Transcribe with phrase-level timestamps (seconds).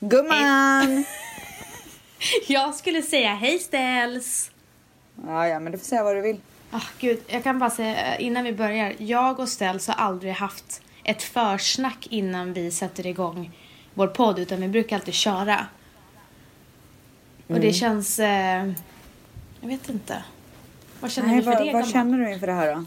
[0.00, 1.04] Gumman!
[2.48, 4.50] Jag skulle säga hej ställs.
[5.26, 6.40] Ja, ja, men du får säga vad du vill.
[6.70, 8.94] Ah, gud, jag kan bara säga eh, innan vi börjar.
[8.98, 13.50] Jag och Ställs har aldrig haft ett försnack innan vi sätter igång
[13.94, 14.38] vår podd.
[14.38, 15.66] Utan vi brukar alltid köra.
[17.44, 17.62] Och Mm.
[17.62, 18.18] det känns...
[18.18, 18.72] Eh,
[19.60, 20.22] jag vet inte.
[21.00, 21.72] Vad känner Nej, du för vad, det?
[21.72, 22.84] vad känner du inför det här då?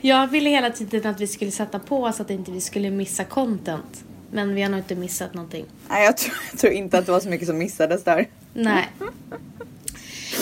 [0.00, 3.24] Jag ville hela tiden att vi skulle sätta på så att inte vi skulle missa
[3.24, 4.04] content.
[4.30, 5.64] Men vi har nog inte missat någonting.
[5.88, 8.28] Nej, jag tror, jag tror inte att det var så mycket som missades där.
[8.54, 8.88] Nej.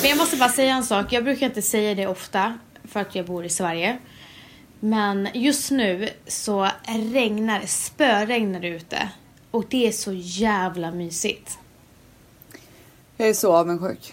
[0.00, 1.12] Men jag måste bara säga en sak.
[1.12, 3.98] Jag brukar inte säga det ofta för att jag bor i Sverige.
[4.80, 6.68] Men just nu så
[7.12, 9.08] regnar, spöregnar ute.
[9.50, 11.58] Och det är så jävla mysigt.
[13.16, 14.12] Jag är så avundsjuk.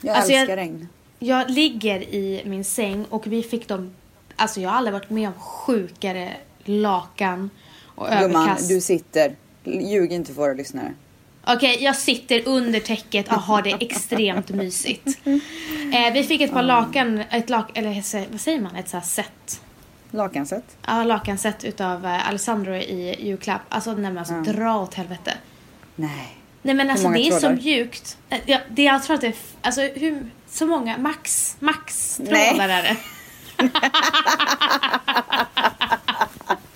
[0.00, 0.88] Jag Alltså, jag- älskar regn.
[1.18, 3.90] Jag ligger i min säng och vi fick dem...
[4.36, 7.50] Alltså jag har aldrig varit med om sjukare lakan
[8.00, 8.68] och Gumman, överkast.
[8.68, 9.36] du sitter.
[9.64, 10.92] Ljug inte för våra lyssnare.
[11.46, 15.18] Okej, jag sitter under täcket och har det extremt mysigt.
[15.92, 19.04] Eh, vi fick ett par lakan, ett lak, eller vad säger man, ett så här
[19.04, 19.60] set.
[20.10, 20.64] Lakanset.
[20.86, 23.60] Ja, lakanset utav eh, Alessandro i julklapp.
[23.68, 25.34] Alltså nej men alltså dra åt helvete.
[25.96, 26.36] Nej.
[26.62, 27.56] Nej men alltså det är så trådar?
[27.56, 28.18] mjukt.
[28.28, 32.48] Eh, Ja, det, jag tror att det är, alltså hur, så många, max, max Nej.
[32.50, 32.96] trådar är det.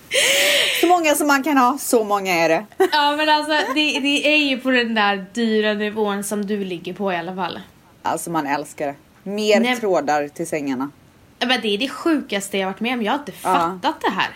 [0.81, 2.65] Så många som man kan ha, så många är det.
[2.91, 6.93] Ja men alltså det, det är ju på den där dyra nivån som du ligger
[6.93, 7.59] på i alla fall.
[8.01, 8.95] Alltså man älskar det.
[9.29, 9.75] Mer Nej.
[9.75, 10.91] trådar till sängarna.
[11.39, 13.01] Men det är det sjukaste jag varit med om.
[13.03, 13.53] Jag har inte Ja.
[13.81, 14.29] fattat det här.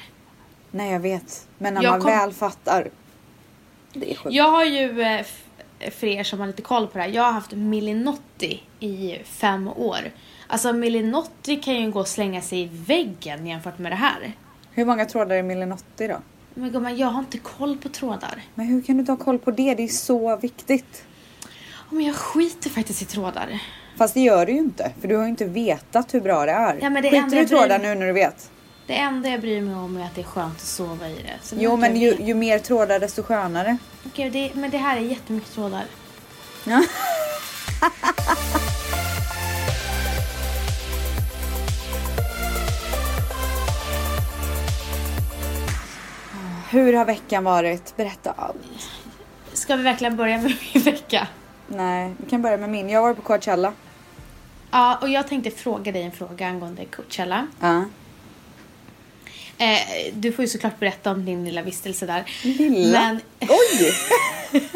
[0.71, 1.47] Nej jag vet.
[1.57, 2.87] Men när Jag man kom- väl fattar.
[3.93, 4.35] Det är sjukt.
[4.35, 5.25] Jag har ju, eh,
[5.91, 9.67] för er som har lite koll på det här, jag har haft Millinotti i fem
[9.67, 10.11] år.
[10.47, 14.33] Alltså Millinotti kan ju gå och slänga sig i väggen jämfört med det här.
[14.79, 16.17] Hur många trådar är Millinotti då?
[16.53, 18.41] Men gumman, jag har inte koll på trådar.
[18.55, 19.75] Men hur kan du ha koll på det?
[19.75, 21.03] Det är så viktigt.
[21.41, 21.47] Ja,
[21.89, 23.59] Men jag skiter faktiskt i trådar.
[23.97, 24.91] Fast det gör du ju inte.
[25.01, 26.79] För du har ju inte vetat hur bra det är.
[26.81, 28.51] Ja, men det Skiter du i trådar nu när du vet?
[28.87, 31.33] Det enda jag bryr mig om är att det är skönt att sova i det.
[31.41, 33.77] Så Jo men ju, ju mer trådar desto skönare.
[34.05, 35.83] Okej, det, men det här är jättemycket trådar.
[36.63, 36.83] Ja.
[46.71, 47.97] Hur har veckan varit?
[47.97, 48.89] Berätta allt.
[49.53, 51.27] Ska vi verkligen börja med min vecka?
[51.67, 52.89] Nej, vi kan börja med min.
[52.89, 53.73] Jag var på Coachella.
[54.71, 57.47] Ja, och jag tänkte fråga dig en fråga angående Coachella.
[57.59, 57.85] Ja.
[59.57, 59.79] Eh,
[60.13, 62.23] du får ju såklart berätta om din lilla vistelse där.
[62.43, 62.99] Lilla?
[62.99, 63.93] Men Oj!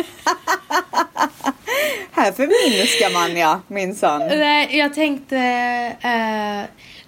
[2.12, 4.20] Här förminskar man ja, minsann.
[4.28, 5.38] Nej, jag tänkte...
[6.02, 6.64] Eh,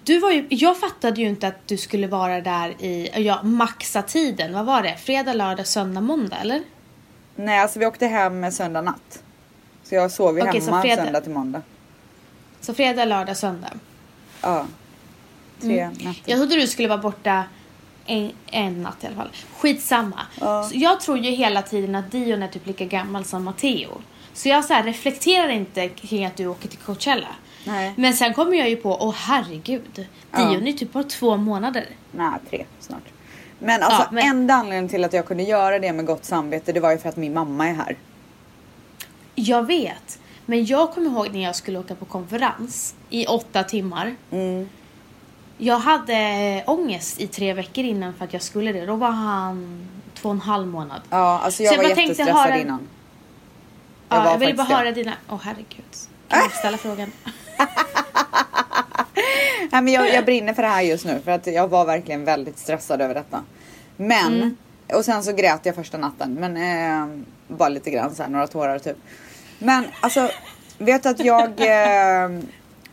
[0.06, 4.02] du var ju, jag fattade ju inte att du skulle vara där i, ja, maxa
[4.02, 4.52] tiden.
[4.54, 4.96] Vad var det?
[4.96, 6.62] Fredag, lördag, söndag, måndag eller?
[7.36, 9.22] Nej, alltså vi åkte hem söndag natt.
[9.84, 11.62] Så jag sov ju så hemma fredag- söndag till måndag.
[12.60, 13.72] Så fredag, lördag, söndag.
[14.42, 14.66] Ja.
[15.60, 16.00] Tre nätter.
[16.02, 16.14] Mm.
[16.24, 17.44] Jag trodde du skulle vara borta
[18.06, 19.30] en, en natt i alla fall.
[19.58, 20.20] Skitsamma.
[20.40, 20.62] Ja.
[20.72, 24.00] Så jag tror ju hela tiden att Dion är typ lika gammal som Matteo.
[24.32, 27.28] Så jag så här reflekterar inte kring att du åker till Coachella.
[27.66, 27.92] Nej.
[27.96, 30.06] Men sen kommer jag ju på, åh herregud.
[30.32, 30.38] Ja.
[30.50, 31.86] Dion är typ bara två månader.
[32.12, 33.02] Nej, tre snart.
[33.58, 36.72] Men alltså Ja, men- enda anledningen till att jag kunde göra det med gott samvete
[36.72, 37.96] det var ju för att min mamma är här.
[39.34, 40.18] Jag vet.
[40.46, 44.16] Men jag kommer ihåg när jag skulle åka på konferens i åtta timmar.
[44.30, 44.68] Mm.
[45.58, 48.86] Jag hade ångest i tre veckor innan för att jag skulle det.
[48.86, 51.00] Då var han två och en halv månad.
[51.10, 52.88] Ja, alltså jag Så jag var bara tänkte jättestressad höra- innan.
[54.08, 55.12] Ja, Jag var jag ville bara höra dina...
[55.28, 55.84] Åh herregud.
[56.28, 57.12] Kan jag ställa frågan?
[59.72, 62.24] Nej, men jag, jag brinner för det här just nu för att jag var verkligen
[62.24, 63.44] väldigt stressad över detta.
[63.96, 64.56] Men, Mm.
[64.94, 66.34] och sen så grät jag första natten.
[66.34, 67.06] Men eh,
[67.48, 68.96] bara lite grann så här, några tårar typ.
[69.58, 70.30] Men alltså,
[70.78, 72.24] vet att jag, eh,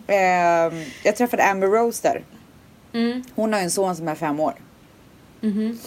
[0.07, 0.73] eh,
[1.03, 2.23] jag träffade Amber Rose där.
[2.94, 3.23] Mm.
[3.35, 4.53] Hon har ju en son som är fem år.
[5.41, 5.79] Mhm.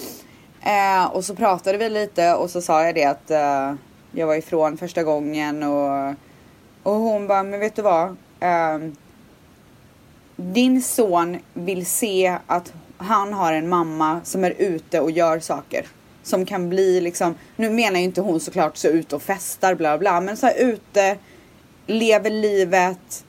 [0.60, 3.74] Eh, och så pratade vi lite och så sa jag det att eh,
[4.12, 6.14] jag var ifrån första gången och,
[6.82, 8.16] och hon bara, men vet du vad?
[8.46, 8.96] Ehm,
[10.36, 15.86] din son vill se att han har en mamma som är ute och gör saker.
[16.22, 19.98] Som kan bli liksom, nu menar ju inte hon såklart så ute och festar bla
[19.98, 21.16] bla, men så här ute,
[21.86, 23.24] lever livet,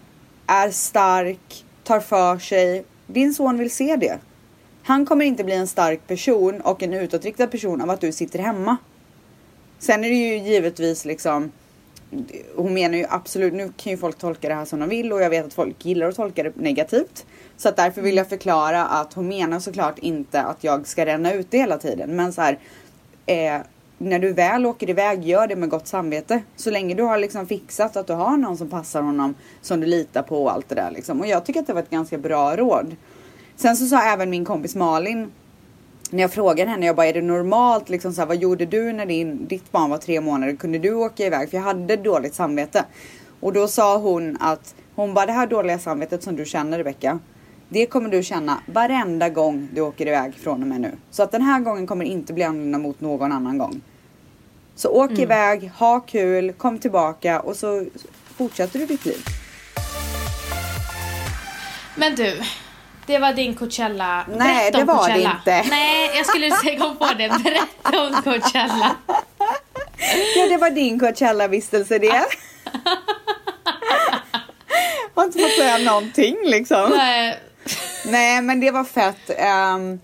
[0.47, 2.85] är stark, tar för sig.
[3.07, 4.17] Din son vill se det.
[4.83, 8.39] Han kommer inte bli en stark person och en utåtriktad person av att du sitter
[8.39, 8.77] hemma.
[9.79, 11.51] Sen är det ju givetvis liksom
[12.55, 15.21] hon menar ju absolut, nu kan ju folk tolka det här som de vill och
[15.21, 17.25] jag vet att folk gillar att tolka det negativt.
[17.57, 21.33] Så att därför vill jag förklara att hon menar såklart inte att jag ska ränna
[21.33, 22.15] ut det hela tiden.
[22.15, 22.59] Men så här,
[23.25, 23.61] eh,
[23.97, 26.41] när du väl åker iväg, gör det med gott samvete.
[26.55, 29.87] Så länge du har liksom fixat att du har någon som passar honom, som du
[29.87, 31.19] litar på och allt det där liksom.
[31.19, 32.95] Och jag tycker att det var ett ganska bra råd.
[33.55, 35.31] Sen så sa även min kompis Malin,
[36.09, 38.93] när jag frågade henne, jag bara är det normalt liksom så här, vad gjorde du
[38.93, 40.55] när din, ditt barn var tre månader?
[40.55, 41.49] Kunde du åka iväg?
[41.49, 42.85] För jag hade dåligt samvete.
[43.39, 47.19] Och då sa hon att hon bara det här dåliga samvetet som du känner Rebecka.
[47.69, 50.91] Det kommer du känna varenda gång du åker iväg från och med nu.
[51.11, 53.81] Så att den här gången kommer inte bli annorlunda mot någon annan gång.
[54.75, 55.21] Så åk Mm.
[55.21, 57.85] iväg, ha kul, kom tillbaka och så
[58.37, 59.17] fortsätter du ditt liv.
[61.95, 62.33] Men du,
[63.07, 64.25] det var din Coachella.
[64.37, 65.37] Nej, det var det Coachella.
[65.39, 65.69] inte.
[65.69, 67.29] Nej, jag skulle säga kom på det.
[67.43, 68.95] Berätta om Coachella.
[70.35, 72.25] Ja, det var din Coachella-vistelse det.
[75.15, 76.89] har inte fått säga någonting liksom.
[76.95, 77.39] Nej,
[78.05, 79.29] Nej, men det var fett.
[79.37, 79.99] Ehm,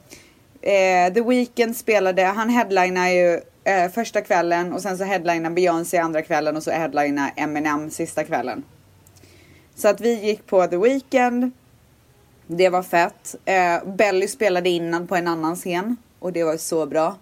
[0.61, 5.97] eh, The Weeknd spelade, han headlinar ju eh, första kvällen och sen så headlinar Beyoncé
[5.97, 8.63] andra kvällen och så headlinar Eminem sista kvällen.
[9.75, 11.51] Så att vi gick på The Weeknd.
[12.47, 13.35] Det var fett.
[13.45, 17.15] Eh, Belly spelade innan på en annan scen och det var så bra.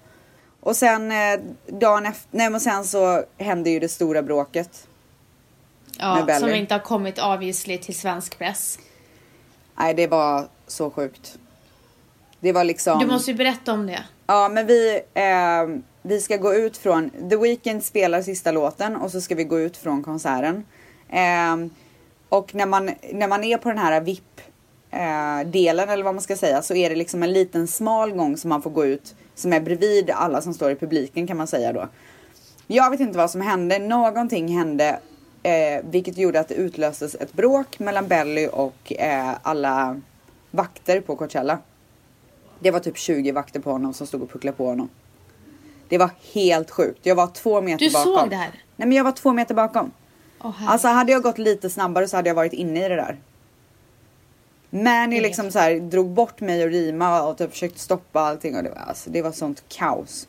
[0.60, 4.88] Och sen eh, dagen efter, nej men sen så hände ju det stora bråket.
[5.98, 8.80] Ja, som inte har kommit avgiftsligt till svensk press.
[9.76, 11.38] Nej, det var så sjukt.
[12.40, 13.00] Det var liksom.
[13.00, 14.04] Du måste ju berätta om det.
[14.28, 19.12] Ja, men vi, eh, vi ska gå ut från, The Weeknd spelar sista låten och
[19.12, 20.66] så ska vi gå ut från konserten.
[21.10, 21.56] Eh,
[22.30, 24.31] och när man, när man är på den här VIP
[24.92, 28.38] eh, delen eller vad man ska säga så är det liksom en liten smal gång
[28.38, 31.48] som man får gå ut som är bredvid alla som står i publiken kan man
[31.48, 31.88] säga då.
[32.68, 35.00] Jag vet inte vad som hände, någonting hände
[35.44, 40.02] eh, vilket gjorde att det utlöstes ett bråk mellan Belly och eh, alla
[40.52, 41.60] vakter på Coachella.
[42.60, 44.90] Det var typ 20 vakter på honom som stod och pucklade på honom.
[45.90, 47.00] Det var helt sjukt.
[47.06, 48.16] Jag var två meter Du bakom.
[48.16, 48.52] såg det här?
[48.76, 49.92] Nej men jag var två meter bakom.
[50.40, 50.70] Herre.
[50.70, 53.18] Alltså hade jag gått lite snabbare så hade jag varit inne i det där.
[54.74, 58.64] Manny liksom så här, drog bort mig och Rima och typ försökte stoppa allting och
[58.64, 60.28] det var, alltså, det var sånt kaos.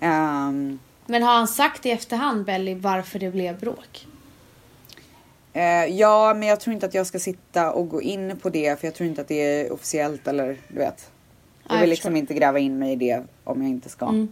[0.00, 4.06] Ehm, Men har han sagt i efterhand, Belly, varför det blev bråk?
[5.52, 8.80] eh, ja, men jag tror inte att jag ska sitta och gå in på det
[8.80, 11.10] för jag tror inte att det är officiellt eller du vet.
[11.68, 14.08] Ja, Jag vill liksom inte gräva in mig i det om jag inte ska.
[14.08, 14.28] Mm.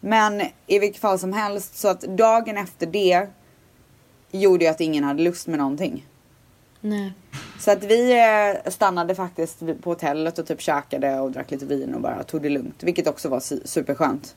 [0.00, 3.26] Men i vilket fall som helst så att dagen efter det
[4.30, 6.06] gjorde ju att ingen hade lust med någonting.
[6.84, 7.12] Nej.
[7.58, 11.94] Så att vi eh, stannade faktiskt på hotellet och typ käkade och drack lite vin
[11.94, 12.82] och bara tog det lugnt.
[12.82, 14.36] Vilket också var superskönt.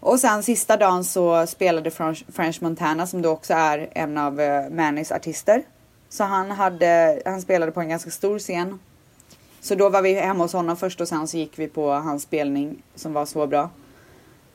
[0.00, 4.40] Och sen sista dagen så spelade French, French Montana som då också är en av
[4.40, 5.62] uh, Mannys artister.
[6.08, 8.78] Så han, hade, han spelade på en ganska stor scen.
[9.60, 12.22] Så då var vi hemma hos honom först och sen så gick vi på hans
[12.22, 13.70] spelning som var så bra.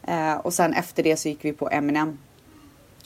[0.03, 2.17] Eh, och sen efter det så gick vi på Eminem.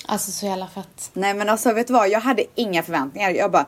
[0.08, 1.10] Alltså så jävla fett.
[1.14, 3.32] Nej men alltså vet du vad, jag hade inga förväntningar.
[3.32, 3.66] Jag bara,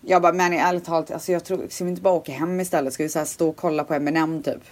[0.00, 2.94] jag bara men ärligt talat, alltså jag tror, ska vi inte bara åka hem istället?
[2.94, 4.62] Ska vi så här stå och kolla på Eminem typ?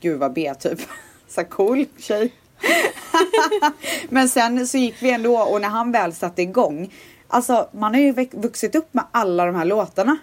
[0.00, 0.80] Gud vad B typ.
[1.28, 2.32] Så här cool tjej.
[4.08, 6.92] men sen så gick vi ändå och när han väl satte igång.
[7.28, 10.16] Alltså man har ju vuxit upp med alla de här låtarna.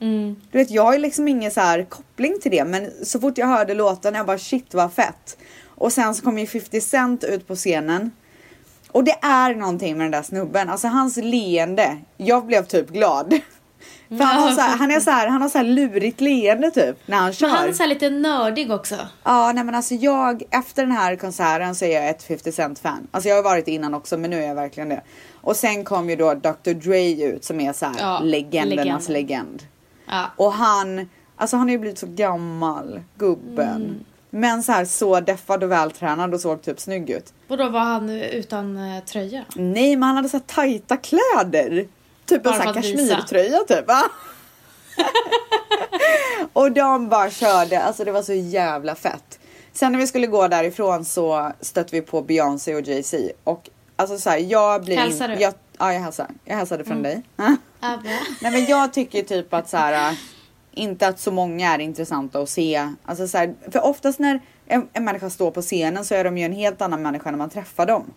[0.00, 0.36] Mm.
[0.50, 3.38] Du vet jag har ju liksom ingen så här koppling till det men så fort
[3.38, 5.36] jag hörde låten jag bara shit vad fett.
[5.68, 8.10] Och sen så kom ju 50 Cent ut på scenen.
[8.94, 11.96] Och det är någonting med den där snubben, alltså hans leende.
[12.16, 13.40] Jag blev typ glad.
[14.08, 16.96] För han har så här, han är så här, han har så lurigt leende typ
[17.06, 17.46] när han kör.
[17.46, 18.96] Men han är så lite nördig också.
[19.24, 22.78] Ja, nej men alltså jag, efter den här konserten så är jag ett 50 Cent
[22.78, 23.06] fan.
[23.10, 25.02] Alltså jag har varit innan också men nu är jag verkligen det.
[25.40, 29.46] Och sen kom ju då Dr Dre ut som är så här Ja, legendernas legenden.
[29.46, 29.62] legend.
[30.08, 30.24] Ja.
[30.36, 33.76] Och han, alltså han har ju blivit så gammal, gubben.
[33.76, 34.04] Mm.
[34.34, 37.32] Men så här så deffad och vältränad och såg typ snygg ut.
[37.48, 39.44] Och då var han utan eh, tröja.
[39.54, 41.86] Nej men han hade så här tajta kläder.
[42.26, 43.84] Typ Bara en sån här kashmirtröja typ.
[46.52, 49.38] och de bara körde, alltså det var så jävla fett.
[49.72, 53.32] Sen när vi skulle gå därifrån så stötte vi på Beyoncé och Jay-Z.
[53.44, 54.96] Och alltså så här, jag blir...
[54.96, 55.34] Hälsar du?
[55.34, 56.26] Jag, ja jag hälsar.
[56.44, 57.22] Jag hälsade från dig.
[57.86, 58.10] Ah, bra.
[58.40, 60.16] Nej men jag tycker typ att så här,
[60.76, 62.88] inte att så många är intressanta att se.
[63.04, 66.38] Alltså så här, för oftast när en, en människa står på scenen så är de
[66.38, 68.10] ju en helt annan människa när man träffar dem.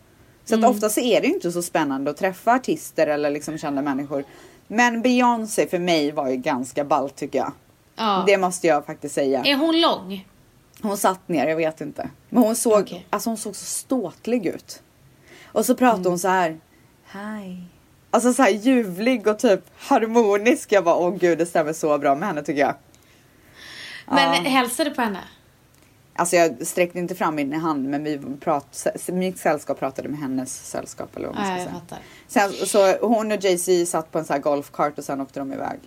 [0.46, 3.82] Så att ofta så är det inte så spännande att träffa artister eller liksom kända
[3.82, 4.24] människor.
[4.68, 7.52] Men Beyoncé för mig var ju ganska ballt tycker jag.
[7.96, 8.24] Ja.
[8.28, 9.44] Det måste jag faktiskt säga.
[9.46, 10.28] Är hon lång?
[10.82, 12.10] Hon satt ner, jag vet inte.
[12.30, 13.08] Men hon såg, Okej.
[13.10, 14.82] alltså hon såg så ståtlig ut.
[15.46, 16.60] Och så pratade hon så här.
[17.14, 17.64] Hi.
[18.12, 20.72] Alltså så här ljuvlig och typ harmonisk.
[20.72, 22.76] Jag bara, åh gud det stämmer så bra med henne tycker jag.
[24.08, 24.50] Men Ja.
[24.50, 25.20] hälsade på henne?
[26.16, 30.70] Alltså jag sträckte inte fram min hand men vi prat, mitt sällskap pratade med hennes
[30.70, 31.80] sällskap eller vad man ska Ja, jag säga.
[31.80, 32.00] fattar.
[32.28, 35.54] Sen, så hon och Jay-Z satt på en sån här golfkart och sen åkte de
[35.54, 35.80] iväg.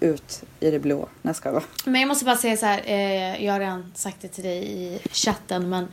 [0.00, 1.08] Ut i det blå.
[1.22, 1.62] Nej, ska jag.
[1.84, 4.72] Men jag måste bara säga så här, eh, jag har redan sagt det till dig
[4.82, 5.88] i chatten men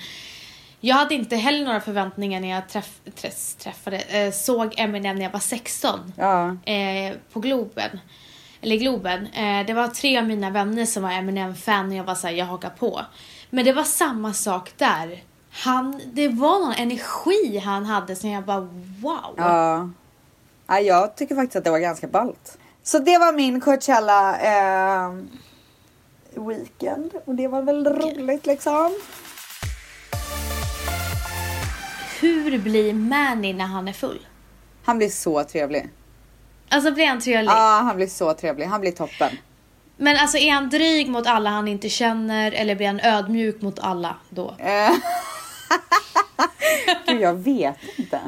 [0.87, 5.23] jag hade inte heller några förväntningar när jag träff, träff, träffade, eh, såg Eminem när
[5.23, 6.57] jag var 16 Ja.
[6.71, 7.99] eh, på Globen.
[8.61, 9.27] Eller Globen.
[9.27, 12.45] Eh, det var tre av mina vänner som var Eminem-fan och jag var såhär, jag
[12.45, 13.01] hakar på.
[13.49, 15.23] Men det var samma sak där.
[15.51, 18.59] Han, det var någon energi han hade som jag bara
[19.01, 19.33] wow.
[19.37, 19.89] Ja.
[20.67, 20.79] ja.
[20.79, 22.57] Jag tycker faktiskt att det var ganska ballt.
[22.83, 25.11] Så det var min Coachella eh,
[26.35, 27.11] weekend.
[27.25, 28.93] Och det var väl roligt liksom.
[32.19, 34.27] Hur blir Manny när han är full?
[34.83, 35.89] Han blir så trevlig.
[36.69, 37.51] Alltså blir han trevlig?
[37.51, 38.65] Ja, han blir så trevlig.
[38.65, 39.37] Han blir toppen.
[39.97, 43.79] Men alltså är han dryg mot alla han inte känner eller blir han ödmjuk mot
[43.79, 44.55] alla då?
[47.07, 48.19] Gud, jag vet inte.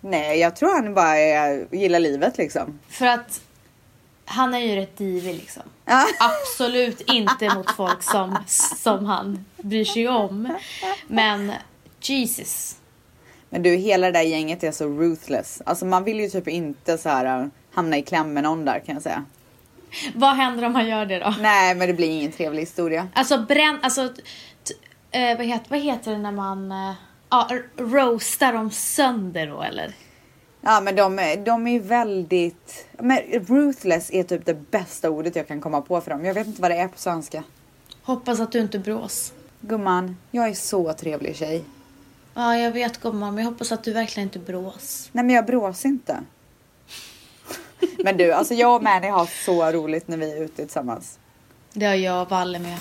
[0.00, 2.80] Nej, jag tror han bara är, gillar livet liksom.
[2.88, 3.40] För att
[4.24, 5.62] han är ju rätt divig liksom.
[6.20, 8.38] Absolut inte mot folk som,
[8.76, 10.58] som han bryr sig om.
[11.06, 11.52] Men
[12.00, 12.76] Jesus.
[13.50, 15.62] Men du, hela det där gänget är så ruthless.
[15.66, 18.78] Alltså man vill ju typ inte så här äh, hamna i kläm med någon där
[18.78, 19.24] kan jag säga.
[20.14, 21.34] Vad händer om han gör det då?
[21.40, 23.08] Nej, men det blir ingen trevlig historia.
[23.14, 24.02] Alltså bränn, alltså
[25.10, 26.92] eh, vad, heter, vad heter det när man eh,
[27.76, 29.92] roastar dem sönder då eller?
[30.60, 32.86] Ja, men de, är- de är väldigt...
[32.98, 36.24] Men ruthless är typ det bästa ordet jag kan komma på för dem.
[36.24, 37.42] Jag vet inte vad det är på svenska.
[38.02, 39.32] Hoppas att du inte brås.
[39.60, 41.64] Gumman, jag är så trevlig tjej.
[42.38, 45.08] Ja, jag vet gumman, men jag hoppas att du verkligen inte brås.
[45.12, 46.20] Nej, men jag brås inte.
[47.98, 51.18] Men du, alltså jag och Manny har så roligt när vi är ute tillsammans.
[51.72, 52.78] Det har jag och Valle med.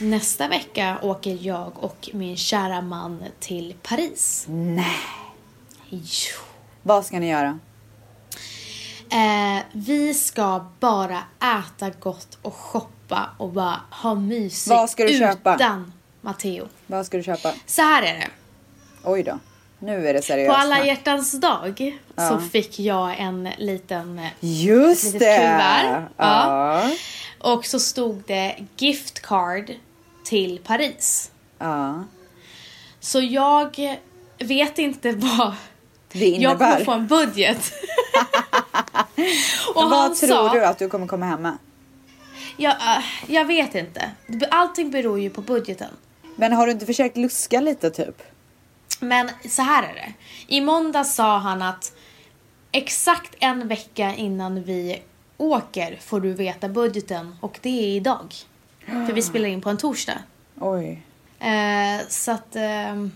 [0.00, 4.44] Nästa vecka åker jag och min kära man till Paris.
[4.48, 4.96] Nej.
[5.88, 6.38] Jo.
[6.82, 7.58] Vad ska ni göra?
[9.10, 11.22] Eh, vi ska bara
[11.58, 15.56] äta gott och shoppa och bara ha mysigt Vad ska du köpa?
[16.24, 16.68] Matteo.
[16.86, 17.52] Vad ska du köpa?
[17.66, 18.28] Så här är det.
[19.04, 19.38] Oj då.
[19.78, 20.50] Nu är det seriöst.
[20.50, 22.28] På alla hjärtans dag Ja.
[22.28, 25.36] så fick jag en liten eh, Just litet det!
[25.36, 26.02] kuvert.
[26.16, 26.90] Ja.
[27.38, 29.72] och så stod det gift card
[30.24, 31.30] till Paris.
[31.58, 32.04] ja.
[33.00, 33.96] Så jag
[34.38, 35.52] vet inte vad
[36.12, 36.84] Det jag kommer innebär.
[36.84, 37.72] få en budget.
[39.74, 41.58] och Vad tror sa, du att du kommer komma hem med?
[42.56, 44.10] jag, äh, jag vet inte.
[44.50, 45.88] Allting beror ju på budgeten.
[46.36, 48.22] Men har du inte försökt luska lite typ?
[49.00, 50.12] Men så här är det.
[50.54, 51.92] I måndag sa han att
[52.72, 55.02] exakt en vecka innan vi
[55.36, 58.34] åker får du veta budgeten och det är idag.
[58.86, 60.18] För vi spelar in på en torsdag.
[60.60, 61.02] Oj.
[61.40, 63.06] Eh, så att eh,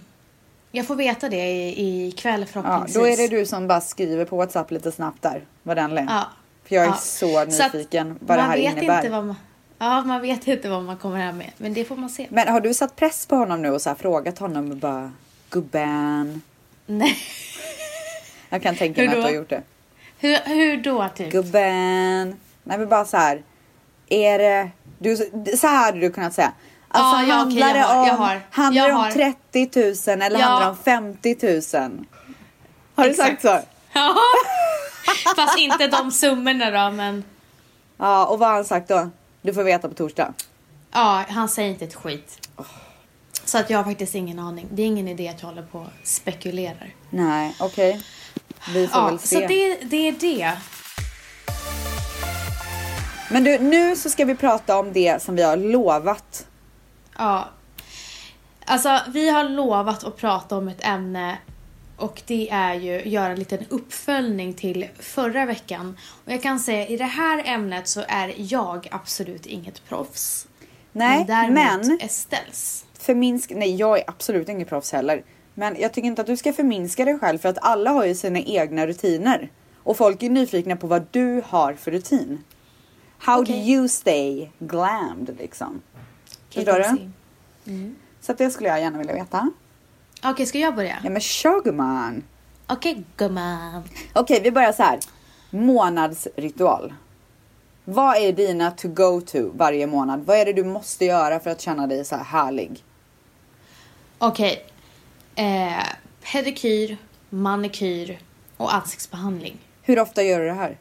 [0.72, 2.94] jag får veta det i, i kväll Ja, förhoppningsvis.
[2.94, 5.44] då är det du som bara skriver på WhatsApp lite snabbt där.
[5.62, 6.04] Vad den är.
[6.08, 6.24] Ja.
[6.68, 6.94] För jag är Ja.
[6.96, 8.96] så Så nyfiken vad det man här vet innebär.
[8.96, 9.36] Inte vad man,
[9.78, 11.50] ja, man vet inte vad man kommer hem med.
[11.56, 12.26] Men det får man se.
[12.30, 15.12] Men har du satt press på honom nu och så här frågat honom och bara
[15.50, 16.42] gubben?
[16.86, 17.16] Nej.
[18.50, 19.62] Jag kan tänka mig att du har gjort det.
[20.18, 21.32] Hur, hur då typ?
[21.32, 22.36] Gubben.
[22.64, 23.42] Nej men bara så här.
[24.08, 25.16] Är det, du,
[25.56, 26.52] så här hade du kunnat säga.
[26.88, 28.40] Alltså Ja, ja, handlar jag har- det jag om, har.
[28.50, 29.10] handlar Jag om har.
[29.10, 30.44] 30 000 eller Ja.
[30.46, 31.36] handlar det om 50
[31.78, 32.06] 000?
[32.94, 33.42] Har du sagt Exakt.
[33.42, 33.68] så?
[33.92, 34.14] Ja.
[35.36, 37.24] Fast inte de summorna då men.
[37.96, 39.10] Ja och vad har han sagt då?
[39.46, 40.34] Du får veta på torsdag.
[40.92, 42.48] Ja, han säger inte ett skit.
[43.44, 44.66] Så att jag har faktiskt ingen aning.
[44.70, 46.94] Det är ingen idé att jag håller på och spekulerar.
[47.10, 48.02] Nej okej.
[48.74, 49.26] Vi får Ja, väl se.
[49.26, 50.52] så det, det är det.
[53.30, 56.46] Men du nu så ska vi prata om det som vi har lovat.
[57.18, 57.48] Ja.
[58.64, 61.38] Alltså, vi har lovat att prata om ett ämne
[61.96, 65.98] och det är ju att göra en liten uppföljning till förra veckan.
[66.24, 70.48] Och jag kan säga i det här ämnet så är jag absolut inget proffs.
[70.92, 72.84] Nej däremot men Estelles.
[72.98, 75.22] förminska, nej jag är absolut ingen proffs heller.
[75.54, 78.14] Men jag tycker inte att du ska förminska dig själv för att alla har ju
[78.14, 79.50] sina egna rutiner.
[79.76, 82.44] Och folk är nyfikna på vad du har för rutin.
[83.18, 83.70] How do Okej.
[83.70, 85.82] you stay glammed liksom?
[86.54, 87.10] Förstår du?
[87.72, 87.96] Mm.
[88.20, 89.50] Så det skulle jag gärna vilja veta.
[90.30, 90.98] Okej, ska jag börja?
[91.04, 92.24] Ja men kör gumman.
[92.66, 93.82] Okej, gumman.
[94.12, 94.98] Okej vi börjar så här.
[95.50, 96.94] Månadsritual.
[97.84, 100.24] Vad är dina to go to varje månad?
[100.24, 102.84] Vad är det du måste göra för att känna dig så här härlig?
[104.18, 104.66] Okej.
[105.34, 105.86] Eh,
[106.32, 106.96] pedikyr,
[107.30, 108.18] manikyr
[108.56, 109.58] och ansiktsbehandling.
[109.82, 110.78] Hur ofta gör du det här?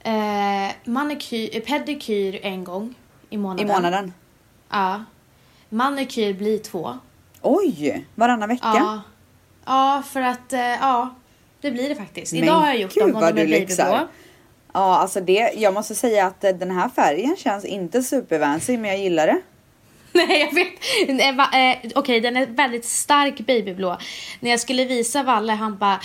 [0.00, 2.94] Eh, manikyr, eh, pedikyr en gång
[3.30, 3.70] i månaden.
[3.70, 4.12] I månaden?
[4.70, 5.04] Ja.
[5.68, 6.98] Manikyr blir två.
[7.44, 8.72] Oj, varannan vecka?
[8.74, 9.00] Ja.
[9.66, 11.14] Ja, för att, eh, ja.
[11.60, 12.32] Det blir det faktiskt.
[12.32, 14.08] Men Idag har jag gjort dem och de är babyblå.
[14.72, 18.90] Ja, alltså det, jag måste säga att eh, den här färgen känns inte supervancy men
[18.90, 19.40] jag gillar det.
[20.12, 21.84] Nej jag vet.
[21.84, 23.98] Eh, Okej den är väldigt stark babyblå.
[24.40, 26.00] När jag skulle visa Valle han bara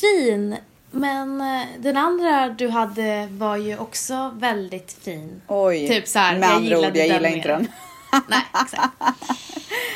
[0.00, 0.56] fin.
[0.90, 1.42] Men
[1.78, 5.42] den andra du hade var ju också väldigt fin.
[5.46, 7.68] Oj, Typ så här, med andra ord, jag gillar inte den.
[8.28, 8.92] Nej exakt.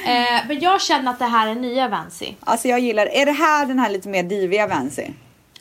[0.04, 2.34] eh, men jag känner att det här är nya Vancy.
[2.40, 5.06] Alltså jag gillar, är det här den här lite mer diviga Vancy?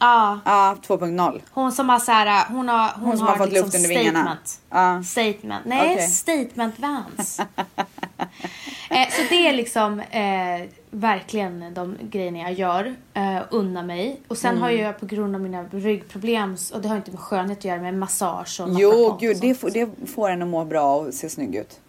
[0.01, 1.41] Ja, Ja, 2.0.
[1.51, 3.75] hon som har så här, hon har, hon, Hon som har, har fått liksom luft
[3.75, 4.37] under vingarna.
[4.45, 5.07] statement.
[5.07, 5.65] Statement.
[5.65, 6.07] Nej, Okej.
[6.07, 7.39] statement Vans.
[8.89, 12.95] eh, så det är liksom eh, verkligen de grejerna jag gör.
[13.13, 14.21] Eh, unna mig.
[14.27, 14.61] Och sen Mm.
[14.63, 17.81] har jag på grund av mina ryggproblem, och det har inte med skönhet att göra,
[17.81, 20.95] med massage och Jo, naprapat och gud, det får, det får en att må bra
[20.95, 21.79] och se snygg ut.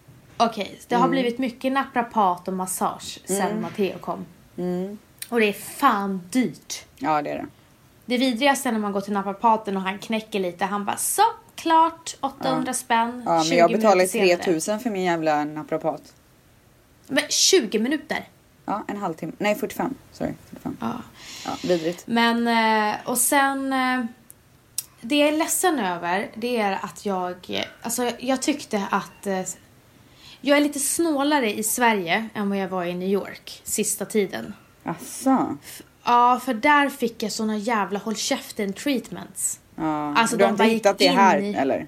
[0.45, 1.01] Okej, det Mm.
[1.01, 4.25] har blivit mycket naprapat och massage sen Matteo kom.
[5.29, 6.85] Och det är fan dyrt.
[6.97, 7.45] Ja, det är det.
[8.05, 10.65] Det vidrigaste är när man går till naprapaten och han knäcker lite.
[10.65, 11.21] Han bara så,
[11.55, 13.23] klart, 800 spänn.
[13.25, 14.37] Ja, men 20 jag senare.
[14.37, 16.01] 3000 för min jävla naprapat.
[17.07, 18.27] Men 20 minuter?
[18.65, 19.33] Ja, en halvtimme.
[19.37, 19.93] Nej, 45.
[20.11, 20.77] Sorry, 45.
[20.81, 20.91] Ja.
[21.45, 22.03] Ja, vidrigt.
[22.07, 22.47] Men,
[22.91, 23.73] eh, och sen...
[23.73, 24.05] eh,
[25.01, 27.35] Det jag är ledsen över, det är att jag...
[27.49, 29.27] eh, Alltså, jag tyckte att...
[30.41, 34.53] Jag är lite snålare i Sverige än vad jag var i New York sista tiden.
[34.83, 35.57] Asså?
[36.03, 39.59] Ja, för där fick jag såna jävla håll käften treatments.
[39.75, 40.15] Ja.
[40.17, 41.87] Alltså, du har inte hittat det här, i- eller?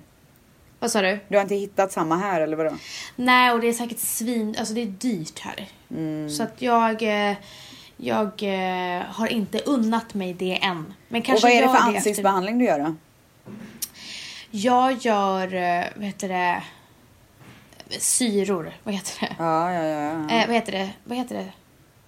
[0.79, 1.19] Vad sa du?
[1.27, 2.75] Du har inte hittat samma här, eller vadå?
[3.15, 4.55] Nej, och det är säkert svin...
[4.59, 5.67] Alltså det är dyrt här.
[5.91, 6.29] Mm.
[6.29, 7.01] Så att jag...
[7.29, 7.35] eh,
[7.97, 10.93] Jag eh, har inte unnat mig det än.
[11.09, 12.95] Men Och kanske vad är det för efter- ansiktsbehandling du gör då?
[14.51, 16.63] Jag gör, eh, vad heter det,
[17.99, 18.73] syror.
[18.83, 19.35] Vad heter det?
[19.39, 19.99] Ja, ja, ja.
[20.29, 20.35] ja.
[20.41, 20.89] Eh, vad heter det?
[21.03, 21.45] Vad heter det?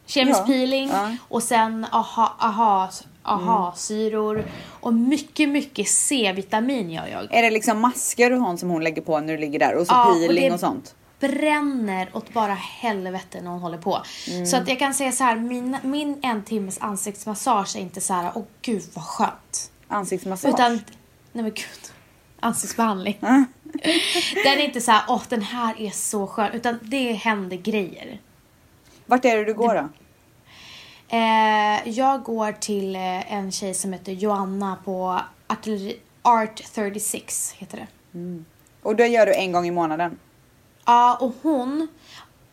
[0.07, 1.15] Kemisk Ja, peeling ja.
[1.27, 2.89] och sen aha, aha,
[3.23, 4.45] aha syror
[4.79, 7.33] och mycket, mycket C-vitamin gör jag.
[7.33, 9.75] Är det liksom masker och sånt som hon lägger på när du ligger där?
[9.75, 10.95] Och så Ja, och peeling och, det- sånt?
[11.19, 14.01] bränner åt bara helvete när hon håller på.
[14.27, 14.45] Mm.
[14.45, 18.13] Så att jag kan säga så här, min, min en timmes ansiktsmassage är inte så
[18.13, 19.71] här, åh gud vad skönt.
[19.87, 20.53] Ansiktsmassage?
[20.53, 20.71] Utan,
[21.31, 21.91] nej men gud.
[22.46, 23.18] Ansiktsbehandling.
[23.22, 23.44] Ah.
[24.44, 26.51] Den är inte så här, åh den här är så skön.
[26.53, 28.22] Utan det händer grejer.
[29.05, 29.90] Vart är det du går då?
[31.08, 37.77] Eh, jag går till eh, en tjej som heter Joanna på Artilleri, Art 36 heter
[37.77, 37.88] det.
[38.81, 40.20] Och det gör du en gång i månaden?
[40.86, 41.88] Ja, och hon,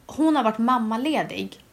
[0.07, 1.65] hon har varit mammaledig.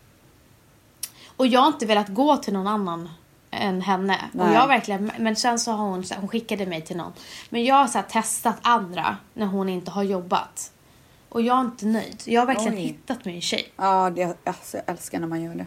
[1.38, 3.10] Och jag har inte velat gå till någon annan
[3.52, 4.20] än henne.
[4.32, 4.54] Och Nej.
[4.54, 7.14] jag har verkligen, men sen så har hon, så hon skickade mig till någon.
[7.50, 10.72] Men jag har så testat andra när hon inte har jobbat.
[11.30, 12.22] Och jag är inte nöjd.
[12.26, 12.82] Jag har verkligen Oj.
[12.82, 13.72] hittat min tjej.
[13.76, 15.66] Ja, det, alltså, jag älskar när man gör det.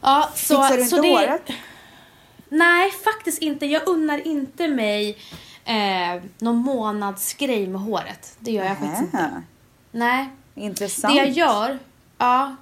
[0.00, 1.50] Ja, så, Fixar du så inte det, håret?
[2.48, 3.66] Nej, faktiskt inte.
[3.66, 5.18] Jag unnar inte mig
[5.64, 8.36] eh, någon månadsgrej med håret.
[8.38, 9.42] Det gör jag faktiskt inte.
[9.90, 10.28] Nej.
[10.54, 11.14] Intressant.
[11.14, 11.78] Det jag gör,
[12.18, 12.56] ja.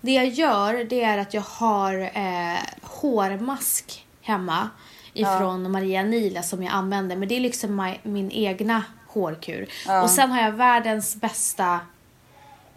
[0.00, 4.68] Det jag gör det är att jag har eh, hårmask hemma
[5.12, 7.16] ifrån Maria Nila som jag använder.
[7.16, 9.68] Men det är liksom my, min egna hårkur.
[9.86, 10.02] Ja.
[10.02, 11.80] Och sen har jag världens bästa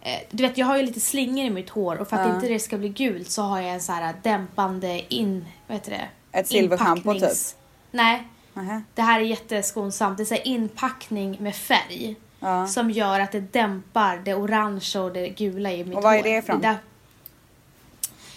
[0.02, 2.34] eh, du vet jag har ju lite slingor i mitt hår och för att Ja.
[2.34, 5.90] inte det ska bli gult så har jag en så här dämpande in, vad heter
[5.90, 6.38] det?
[6.38, 7.54] Ett silverschampo Inpacknings-
[7.90, 8.82] Nej, Nähä.
[8.94, 10.16] det här är jätteskonsamt.
[10.16, 12.16] Det är så inpackning med färg.
[12.40, 12.66] Ja.
[12.66, 16.16] Som gör att det dämpar det orangea och det gula i mitt Och vad är
[16.16, 16.22] hår.
[16.24, 16.60] det ifrån?
[16.60, 16.76] där-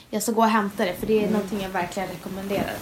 [0.10, 2.74] Jag ska gå och hämta det för det är någonting jag verkligen rekommenderar.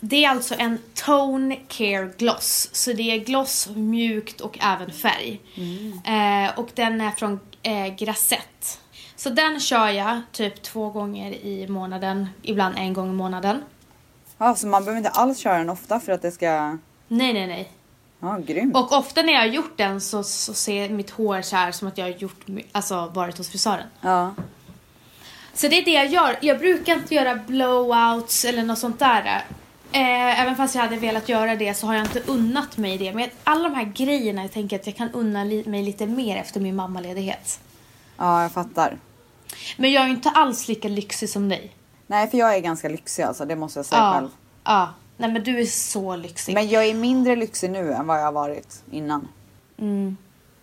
[0.00, 2.68] Det är alltså en Tone Care Gloss.
[2.72, 5.40] Så det är gloss, mjukt och även färg.
[6.04, 8.78] Eh, och den är från eh, Grassette.
[9.16, 12.28] Så den kör jag typ två gånger i månaden.
[12.42, 13.62] Ibland en gång i månaden.
[14.38, 16.78] Ja, så man behöver inte alls köra den ofta för att det ska...
[17.08, 17.72] Nej, nej, nej.
[18.20, 18.76] Ja, grymt.
[18.76, 21.88] Och ofta när jag har gjort den så, så ser mitt hår så här som
[21.88, 23.86] att jag har gjort, alltså varit hos frisören.
[24.00, 24.34] Ja.
[25.54, 26.36] Så det är det jag gör.
[26.40, 29.44] Jag brukar inte göra blowouts eller något sånt där.
[29.92, 33.12] Eh, även fast jag hade velat göra det så har jag inte unnat mig det.
[33.12, 36.36] Men alla de här grejerna, jag tänker att jag kan unna li- mig lite mer
[36.36, 37.60] efter min mammaledighet.
[38.16, 38.98] ja, jag fattar.
[39.76, 41.72] Men jag är ju inte alls lika lyxig som dig.
[42.06, 44.28] Nej, för jag är ganska lyxig alltså, det måste jag säga Ja, själv.
[44.64, 44.88] ja.
[45.16, 46.54] Nej men du är så lyxig.
[46.54, 49.28] Men jag är mindre lyxig nu än vad jag har varit innan.
[49.78, 50.16] Mm.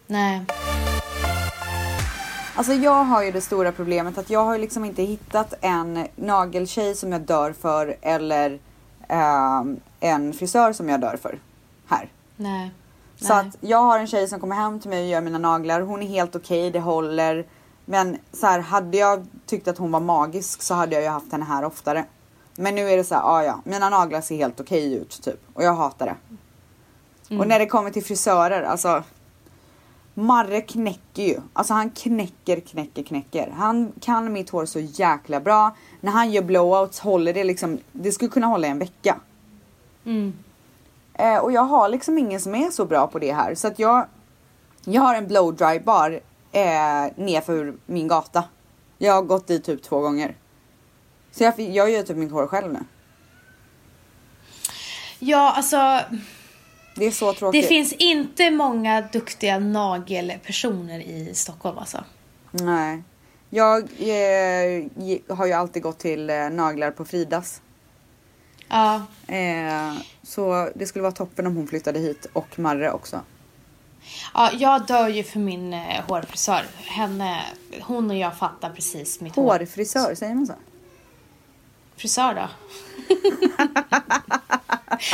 [0.08, 0.42] Nej.
[2.56, 6.08] Alltså jag har ju det stora problemet att jag har ju liksom inte hittat en
[6.16, 8.60] nageltjej som jag dör för eller
[9.08, 11.40] ehm, en frisör som jag dör för
[11.88, 12.10] här.
[12.36, 12.72] Nej.
[13.16, 13.48] Så Nej.
[13.48, 15.82] att jag har en tjej som kommer hem till mig och gör mina naglar.
[15.82, 17.46] Hon är helt okej, det håller.
[17.86, 21.32] Men så här, hade jag tyckt att hon var magisk så hade jag ju haft
[21.32, 22.06] henne här oftare.
[22.56, 25.40] Men nu är det så här, ah, ja, mina naglar ser helt okej ut typ.
[25.54, 26.16] Och jag hatar det.
[27.30, 27.42] Mm.
[27.42, 29.04] Och när det kommer till frisörer, alltså.
[30.20, 31.42] Marre knäcker ju.
[31.54, 33.50] Alltså han knäcker, knäcker, knäcker.
[33.50, 35.76] Han kan mitt hår så jäkla bra.
[36.02, 39.20] När han gör blowouts håller det liksom, det skulle kunna hålla en vecka.
[40.06, 40.34] Mm.
[41.14, 43.56] Eh, och jag har liksom ingen som är så bra på det här.
[43.56, 44.06] Så att jag,
[44.86, 46.20] jag har en blow dry bar
[46.52, 48.44] eh, nerför min gata.
[48.98, 50.36] Jag har gått dit typ två gånger.
[51.32, 52.80] Så jag, jag gör typ mitt hår själv nu.
[55.20, 56.00] Ja, alltså.
[56.96, 57.62] Det är så tråkigt.
[57.62, 62.04] Det finns inte många duktiga nagelpersoner i Stockholm alltså.
[62.52, 63.04] Nej.
[63.50, 67.62] Jag eh, har ju alltid gått till eh, naglar på Fridas.
[68.68, 73.22] Ja, Eh, så det skulle vara toppen om hon flyttade hit och Marre också.
[74.34, 76.66] ja jag dör ju för min eh, hårfrisör.
[76.76, 77.42] Henne,
[77.82, 79.44] hon och jag fattar precis mitt hår.
[79.44, 80.54] Hårfrisör, säger man så?
[81.96, 82.50] Frisör då?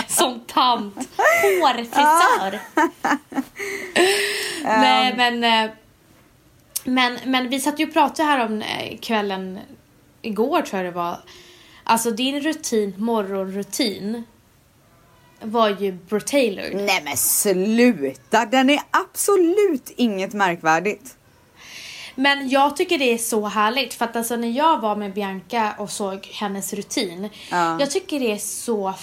[0.07, 0.95] Som tant.
[1.17, 2.59] Hårfrisör.
[4.63, 5.71] Nej men, eh,
[6.83, 9.59] men, men vi satt ju och pratade här om eh, kvällen
[10.21, 11.19] igår tror jag det var.
[11.83, 14.23] Alltså din rutin, morgonrutin
[15.41, 16.75] var ju brotailored.
[16.75, 18.45] Nej men sluta!
[18.45, 21.15] Den är absolut inget märkvärdigt.
[22.15, 25.75] Men jag tycker det är så härligt för att alltså när jag var med Bianca
[25.77, 27.29] och såg hennes rutin.
[27.51, 27.79] Ja.
[27.79, 28.93] Jag tycker det är så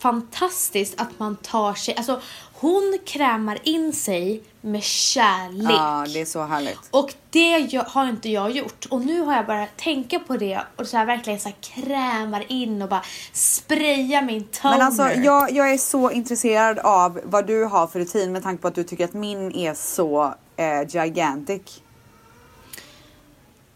[0.00, 2.20] fantastiskt att man tar sig, alltså
[2.52, 5.72] hon krämar in sig med kärlek.
[5.72, 6.78] Ja, det är så härligt.
[6.90, 8.86] Och det har inte jag gjort.
[8.90, 12.52] Och nu har jag börjat tänka på det och så här verkligen så här krämar
[12.52, 14.78] in och bara sprayar min toner.
[14.78, 18.62] Men alltså jag, jag är så intresserad av vad du har för rutin med tanke
[18.62, 21.82] på att du tycker att min är så eh, gigantic.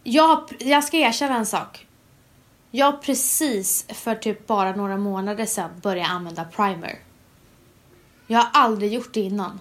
[0.03, 1.84] Jag, jag ska erkänna en sak.
[2.77, 6.99] Jag har precis för typ bara några månader sedan börjat använda primer.
[8.27, 9.61] Jag har aldrig gjort det innan.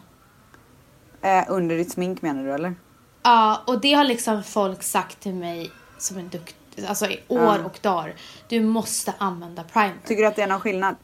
[1.22, 2.76] Eh, under ditt smink menar du eller?
[3.24, 6.56] Ja, och det har liksom folk sagt till mig som en dukt,
[6.88, 8.16] alltså i år och dagar.
[8.48, 9.98] Du måste använda primer.
[10.06, 10.96] Tycker du att det är någon skillnad?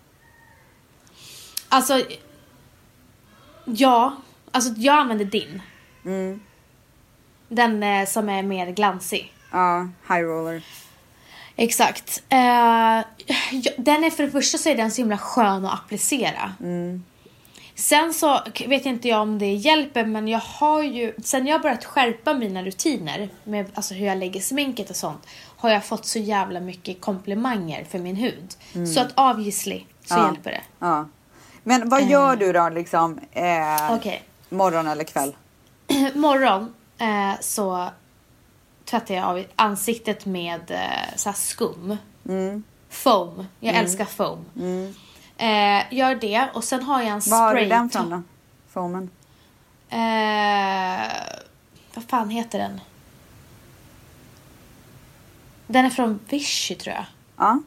[1.70, 2.02] Alltså,
[3.66, 4.16] ja.
[4.52, 5.62] Alltså jag använder din.
[6.06, 6.42] Mm.
[7.48, 9.34] Den eh, som är mer glansig.
[9.52, 10.64] Ja, high roller.
[11.62, 12.24] Exakt.
[12.30, 13.00] Eh,
[13.78, 16.54] den är för det första så är den så himla skön att applicera.
[17.76, 21.86] Sen så vet inte jag om det hjälper men jag har ju, sen jag börjat
[21.86, 26.20] skärpa mina rutiner med alltså hur jag lägger sminket och sånt har jag fått så
[26.20, 28.56] jävla mycket komplimanger för min hud.
[28.96, 30.26] Så att obviously så Ja.
[30.26, 30.62] hjälper det.
[30.80, 31.08] Ja.
[31.64, 33.20] Men vad gör du då liksom?
[33.32, 34.24] Eh, Okej.
[34.50, 35.36] Morgon eller kväll?
[36.16, 37.90] Morgon eh, så
[38.90, 41.98] tvättar jag av ansiktet med eh, så här skum.
[42.30, 42.64] Mm.
[42.90, 43.46] Foam.
[43.60, 44.46] Jag älskar foam.
[45.38, 47.40] Eh, gör det och sen har jag en spray.
[47.40, 48.22] Var har du den från då?
[48.74, 49.10] Foamen?
[49.90, 51.08] Eh,
[51.94, 52.82] vad fan heter den?
[55.68, 57.06] Den är från Vichy tror jag.
[57.38, 57.60] Ja.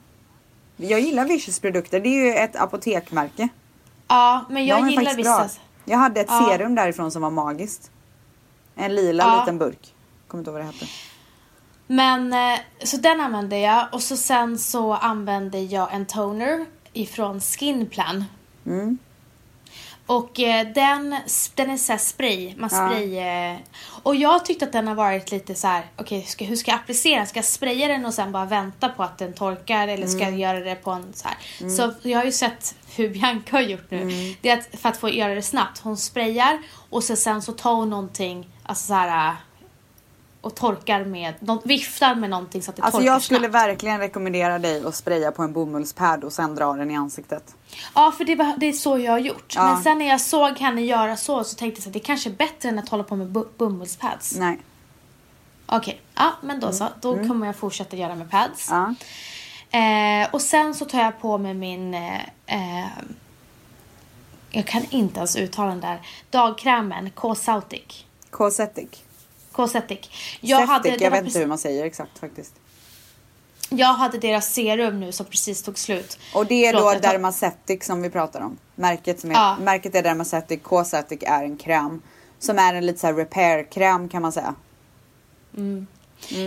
[0.77, 2.01] Jag gillar Vicious produkter.
[2.01, 3.49] Det är ju ett apotekmärke.
[4.09, 5.39] Ja, men jag gillar vissa.
[5.39, 5.49] bra.
[5.85, 6.47] Jag hade ett Ja.
[6.51, 7.91] serum därifrån som var magiskt.
[8.75, 9.41] En lila Ja.
[9.41, 9.95] liten burk.
[10.29, 10.87] Kommer inte ihåg vad det hette.
[11.93, 17.41] Men eh, så den använder jag och så sen så använder jag en toner ifrån
[17.41, 18.25] Skinplan.
[18.67, 18.99] Mm.
[20.07, 21.17] Och eh, den,
[21.55, 22.89] den är så här spray, man Ja.
[22.89, 23.19] spray.
[23.19, 23.57] Eh,
[24.03, 26.79] och jag tyckte att den har varit lite så här, okej ska, hur ska jag
[26.81, 27.27] applicera?
[27.27, 30.39] Ska jag spraya den och sen bara vänta på att den torkar eller ska Mm.
[30.39, 31.69] jag göra det på en så här?
[31.71, 34.03] Så jag har ju sett hur Bianca har gjort nu.
[34.03, 34.35] Mm.
[34.41, 36.59] Det är att för att få göra det snabbt, hon sprayar
[36.91, 39.35] och så sen så tar hon någonting, alltså så här
[40.43, 43.55] och torkar med, de viftar med någonting så att det Alltså torkar jag skulle snabbt.
[43.55, 47.55] verkligen rekommendera dig att spraya på en bomullspad och sen dra den i ansiktet.
[47.95, 49.53] Ja, för det, det är så jag har gjort.
[49.57, 49.65] Ja.
[49.75, 52.35] Men sen när jag såg henne göra så så tänkte jag att det kanske är
[52.35, 54.35] bättre än att hålla på med bu- bomullspads.
[54.39, 54.59] Nej.
[55.67, 56.89] Okej, ja men då så.
[57.01, 58.69] Då kommer jag fortsätta göra med pads.
[58.71, 58.95] Ja.
[59.79, 61.95] Eh, och sen så tar jag på mig min...
[61.95, 62.87] Eh, eh,
[64.51, 66.01] jag kan inte ens uttala den där.
[66.31, 68.05] Dagkrämen, K-Sautic.
[69.53, 70.11] Cosmetic.
[70.41, 72.55] Jag, hade, jag vet inte hur man säger exakt faktiskt.
[73.69, 76.19] jag hade deras serum nu som precis tog slut.
[76.35, 78.57] Och det är Förlåt, då Dermacetic som vi pratar om.
[78.75, 79.57] Märket, som är, Ja.
[79.61, 82.03] märket är Dermacetic, Cosmetic är en kräm.
[82.39, 84.55] Som är en lite så här repair-kräm kan man säga.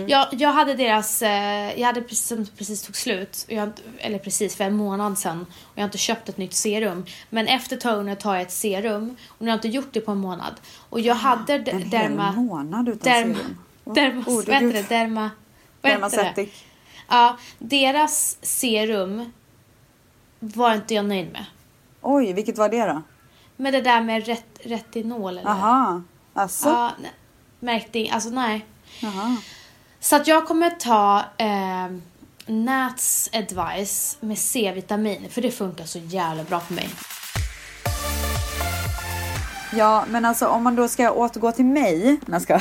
[0.06, 4.56] Jag, jag hade deras, eh, jag hade precis, som precis tog slut, jag, eller precis
[4.56, 7.04] för en månad sedan och jag har inte köpt ett nytt serum.
[7.30, 10.10] Men efter toner tar jag ett serum och nu har jag inte gjort det på
[10.12, 10.54] en månad.
[10.88, 12.32] Och jag hade Ah, En d- hel derma...
[12.32, 13.34] månad utan Derma...
[13.34, 13.58] serum.
[13.94, 14.20] Derma...
[14.26, 14.88] Oh, vad heter det?
[14.88, 15.30] Derma...
[15.80, 16.48] Vad heter det?
[17.08, 19.32] Ja, deras serum
[20.40, 21.44] var inte jag nöjd med.
[22.00, 23.02] Oj, vilket var det då?
[23.56, 25.50] Med det där med ret, retinol eller?
[25.50, 26.02] Aha,
[26.34, 26.68] alltså.
[26.68, 26.90] Ja,
[27.60, 28.66] märkte alltså nej.
[29.04, 29.36] Aha.
[30.06, 31.96] Så att jag kommer ta eh,
[32.46, 36.88] Nats advice med C-vitamin för det funkar så jävla bra på mig.
[39.74, 42.20] Ja, men alltså om man då ska återgå till mig.
[42.26, 42.60] Nej, ska.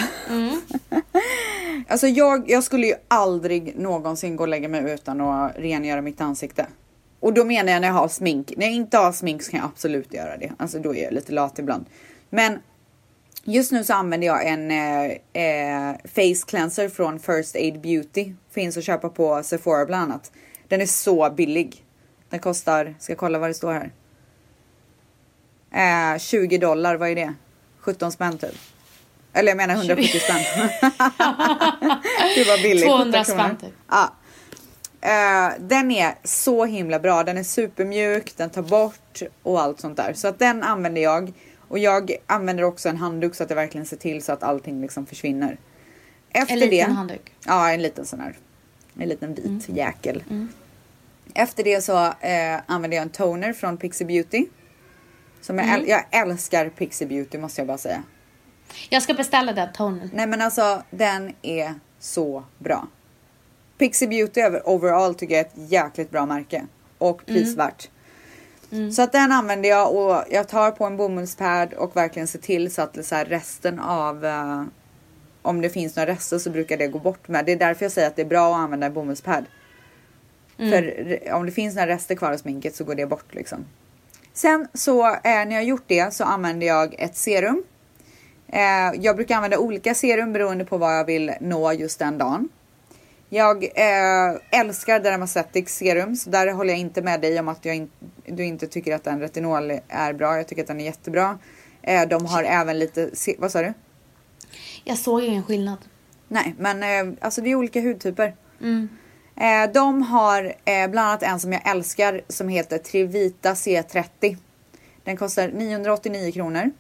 [1.87, 6.21] alltså jag, jag skulle ju aldrig någonsin gå och lägga mig utan att rengöra mitt
[6.21, 6.67] ansikte.
[7.19, 8.53] Och då menar jag när jag har smink.
[8.57, 10.51] När jag inte har smink så kan jag absolut göra det.
[10.57, 11.85] Alltså då är jag lite lat ibland.
[12.29, 12.59] Men
[13.45, 15.11] just nu så använder jag en eh,
[15.43, 18.33] eh, face cleanser från First Aid Beauty.
[18.51, 20.31] Finns att köpa på Sephora bland annat.
[20.67, 21.83] Den är så billig.
[22.29, 23.91] Den kostar, ska jag kolla vad det står här.
[26.13, 27.33] Eh, 20 dollar, vad är det?
[27.79, 28.55] 17 spänn typ.
[29.33, 30.43] Eller jag menar 170 spänn.
[32.35, 32.85] det var billigt.
[32.85, 33.23] 200 17 kronor.
[33.23, 33.73] spänn typ.
[33.89, 34.13] Ja.
[35.01, 37.23] Eh, den är så himla bra.
[37.23, 40.13] Den är supermjuk, den tar bort och allt sånt där.
[40.13, 41.33] Så att den använder jag.
[41.67, 44.81] Och jag använder också en handduk så att jag verkligen ser till så att allting
[44.81, 45.57] liksom försvinner.
[46.29, 47.33] Efter En liten det, handduk.
[47.45, 48.37] Ja, en liten sån här.
[48.99, 50.23] En liten vit jäkel.
[51.33, 54.45] Efter det så eh, använder jag en toner från Pixie Beauty.
[55.41, 58.03] Som jag, äl- jag älskar Pixie Beauty måste jag bara säga.
[58.89, 60.09] Jag ska beställa den tonen.
[60.13, 62.87] Nej men alltså den är så bra.
[63.77, 66.65] Pixie Beauty över overall tycker jag är ett jäkligt bra märke.
[66.97, 67.89] Och prisvärt.
[68.91, 72.73] Så att den använder jag och jag tar på en bomullspad och verkligen ser till
[72.73, 74.63] så att så resten av eh,
[75.41, 77.45] om det finns några rester så brukar det gå bort med.
[77.45, 79.45] Det är därför jag säger att det är bra att använda en bomullspad.
[80.57, 83.65] För re- om det finns några rester kvar av sminket så går det bort liksom.
[84.33, 87.63] Sen så eh, när jag har gjort det så använder jag ett serum.
[88.47, 88.61] Eh,
[89.01, 92.49] jag brukar använda olika serum beroende på vad jag vill nå just den dagen.
[93.35, 97.75] Jag eh, älskar Dermacetic serum så där håller jag inte med dig om att jag
[97.75, 97.89] in,
[98.25, 100.37] du inte tycker att en retinol är bra.
[100.37, 101.39] Jag tycker att den är jättebra.
[101.81, 103.73] Eh, de har även lite, vad sa du?
[104.83, 105.77] Jag såg ingen skillnad.
[106.27, 108.35] Nej, men eh, alltså vi är olika hudtyper.
[108.61, 108.89] Mm.
[109.35, 114.37] Eh, de har eh, bland annat en som jag älskar som heter Trivita C30.
[115.03, 116.71] Den kostar 989 kronor.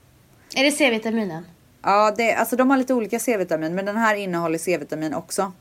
[0.55, 1.43] Är det C-vitaminen?
[1.81, 5.51] Ja, det, alltså de har lite olika C-vitamin men den här innehåller C-vitamin också.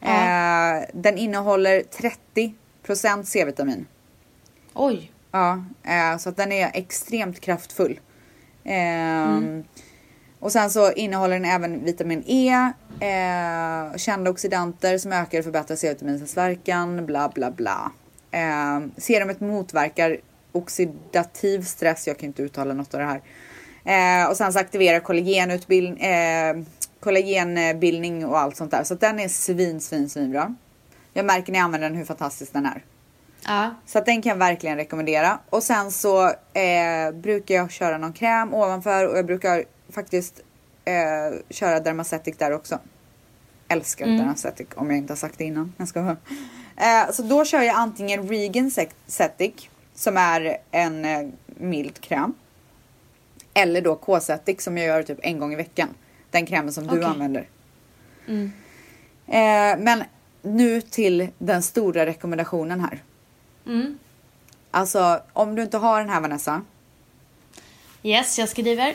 [0.00, 1.82] Eh, den innehåller
[2.86, 3.86] 30% C-vitamin.
[4.74, 5.12] Oj.
[5.32, 8.00] Ja, eh, så att den är extremt kraftfull.
[8.64, 9.64] Ehm,
[10.42, 15.76] Och sen så innehåller den även vitamin E, eh, kända oxidanter som ökar och förbättrar
[15.76, 17.92] C-vitaminets verkan, bla bla bla.
[18.30, 20.16] Eh, serumet motverkar
[20.52, 23.20] oxidativ stress, jag kan inte uttala något av det här.
[23.84, 26.56] Eh, och sen så aktiverar kollagenutbildning, eh,
[27.00, 28.84] kollagenbildning och allt sånt där.
[28.84, 30.54] Så den är svin, svin, svin bra.
[31.12, 32.84] Jag märker när jag använder den hur fantastisk den är.
[33.46, 33.74] Ja.
[33.86, 35.38] Så att den kan jag verkligen rekommendera.
[35.50, 40.40] Och sen så eh, brukar jag köra någon kräm ovanför och jag brukar faktiskt
[40.84, 42.78] eh, köra Dermacetic där också.
[43.68, 45.74] Älskar Dermacetic om jag inte har sagt det innan.
[45.76, 48.70] Jag ska eh, så då kör jag antingen Regan
[49.06, 49.54] Cetic
[49.94, 52.34] som är en eh, mild kräm.
[53.54, 55.88] Eller då K-Cetic som jag gör typ en gång i veckan.
[56.30, 57.04] Den krämen som du Okej.
[57.04, 57.48] använder.
[58.28, 58.52] Mm.
[59.26, 60.04] Eh, men
[60.42, 63.02] nu till den stora rekommendationen här.
[63.66, 63.98] Mm.
[64.70, 66.62] Alltså om du inte har den här Vanessa.
[68.02, 68.94] Yes, jag skriver.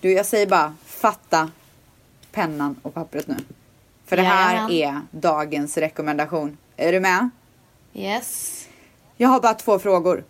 [0.00, 1.50] Du, jag säger bara fatta
[2.32, 3.36] pennan och pappret nu.
[4.06, 5.04] För det här Jajamän.
[5.12, 6.56] är dagens rekommendation.
[6.76, 7.30] Är du med?
[7.94, 8.60] Yes.
[9.16, 10.24] Jag har bara två frågor.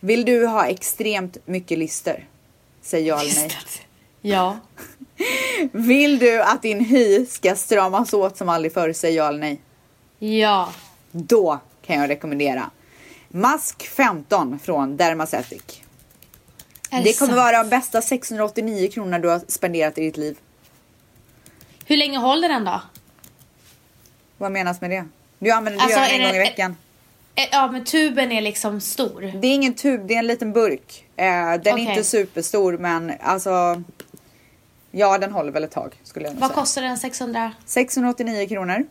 [0.00, 2.26] Vill du ha extremt mycket lister?
[2.82, 3.50] Säg ja eller nej.
[4.20, 4.58] Ja.
[5.72, 8.92] Vill du att din hy ska stramas åt som aldrig förr?
[8.92, 9.60] Säg ja eller nej.
[10.18, 10.72] Ja.
[11.12, 12.70] Då kan jag rekommendera
[13.28, 15.62] Mask 15 från Dermacetic.
[16.90, 20.36] Är Det kommer vara de bästa 689 kronor du har spenderat i ditt liv.
[21.86, 22.80] Hur länge håller den då?
[24.38, 25.04] Vad menas med det?
[25.38, 26.76] Du använder Alltså, det en är gång det- i veckan.
[27.52, 29.32] Ja, men tuben är liksom stor.
[29.40, 31.04] Det är ingen tub, det är en liten burk.
[31.16, 31.80] Eh, den är Okej.
[31.84, 33.82] inte superstor men alltså.
[34.90, 36.60] Ja, den håller väl ett tag skulle jag nog Vad säga.
[36.60, 36.98] kostar den?
[36.98, 37.52] 600?
[37.66, 38.86] 689 kronor.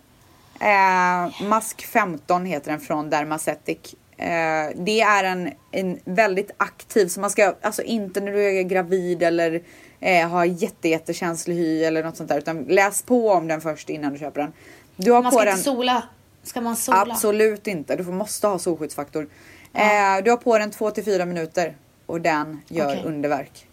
[0.62, 3.96] Eh, Mask 15 heter den från Dermacetic.
[4.18, 4.28] Eh,
[4.76, 9.24] det är en, en väldigt aktiv, så man ska alltså inte när du är gravid
[9.24, 9.62] eller
[10.00, 12.38] eh, har jätte, jättekänslig hy eller något sånt där.
[12.38, 14.54] Utan läs på om den först innan du köper den.
[14.96, 15.54] Du har Man på ska den...
[15.54, 16.04] inte sola.
[16.44, 16.98] Ska man sola?
[17.12, 17.96] Absolut inte.
[17.96, 19.30] Du måste ha solskyddsfaktor.
[19.74, 23.04] Eh, du har på den 2 till 4 minuter och den gör Okej.
[23.06, 23.68] underverk.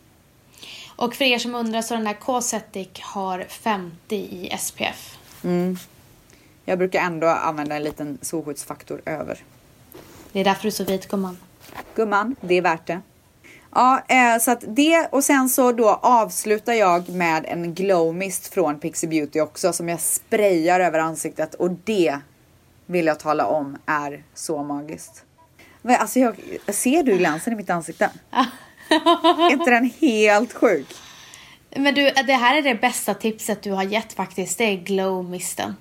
[0.97, 5.19] Och för er som undrar så den här K-Cetic har 50 i SPF.
[6.65, 9.39] Jag brukar ändå använda en liten solskyddsfaktor över.
[10.33, 11.39] Det är därför du är så vit gumman.
[11.95, 13.01] Gumman, det är värt det.
[13.71, 18.55] Ja, eh, så att det och sen så då avslutar jag med en glow mist
[18.55, 22.19] från Pixie Beauty också som jag sprayar över ansiktet och det
[22.87, 25.25] vill jag tala om är så magiskt.
[25.83, 26.37] Men alltså jag,
[26.69, 28.11] ser du glansen i mitt ansikte?
[28.89, 30.87] är inte den helt sjuk?
[31.77, 34.59] Men du, det här är det bästa tipset du har gett faktiskt.
[34.59, 35.77] Det är glow-misten.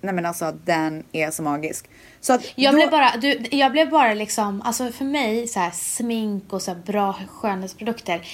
[0.00, 1.86] Nej men alltså den är så magisk.
[2.20, 5.60] Så att Jag då, blev bara, du, jag blev bara liksom, alltså för mig så
[5.60, 8.28] här smink och så här bra skönhetsprodukter.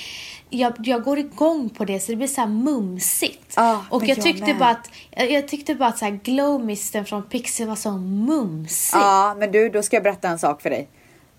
[0.50, 3.52] Jag, jag går igång på det så det blir så här mumsigt.
[3.56, 4.58] Ja, och jag jag tyckte med.
[4.58, 8.98] bara att, jag, jag tyckte bara att så här glow-misten från Pixie var så mumsig.
[8.98, 10.88] Ja men du då ska jag berätta en sak för dig.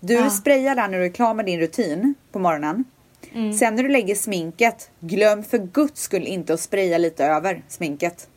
[0.00, 0.30] Du Ja.
[0.30, 2.84] sprayar där när du är klar med din rutin på morgonen.
[3.32, 3.52] Mm.
[3.52, 8.28] Sen när du lägger sminket, glöm för guds skull inte att spraya lite över sminket.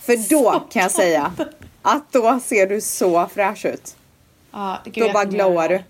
[0.00, 1.32] För då kan jag säga
[1.82, 3.96] att då ser du så fräsch ut.
[4.50, 5.82] Ja, gud, Då bara glowar du.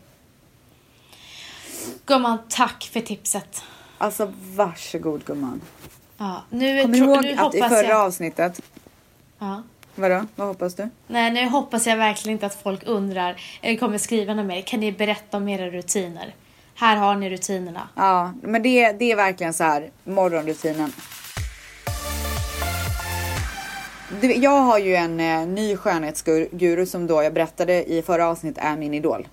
[2.07, 3.63] Gumman, tack för tipset.
[3.99, 5.61] Alltså varsågod gumman.
[6.19, 8.01] Ja, nu, tro, ihåg nu att i förra jag...
[8.01, 8.61] avsnittet,
[9.39, 9.63] Ja.
[9.97, 10.27] Vadå?
[10.37, 10.89] Vad hoppas du?
[11.07, 14.61] Nej, nu hoppas jag verkligen inte att folk undrar eller kommer skriva något mer.
[14.63, 16.35] Kan ni berätta om era rutiner?
[16.75, 17.89] Här har ni rutinerna.
[17.97, 20.93] Ja, men det, det är verkligen så här morgonrutinen.
[24.37, 28.77] Jag har ju en eh, ny skönhetsguru som då jag berättade i förra avsnittet är
[28.77, 29.29] min idol.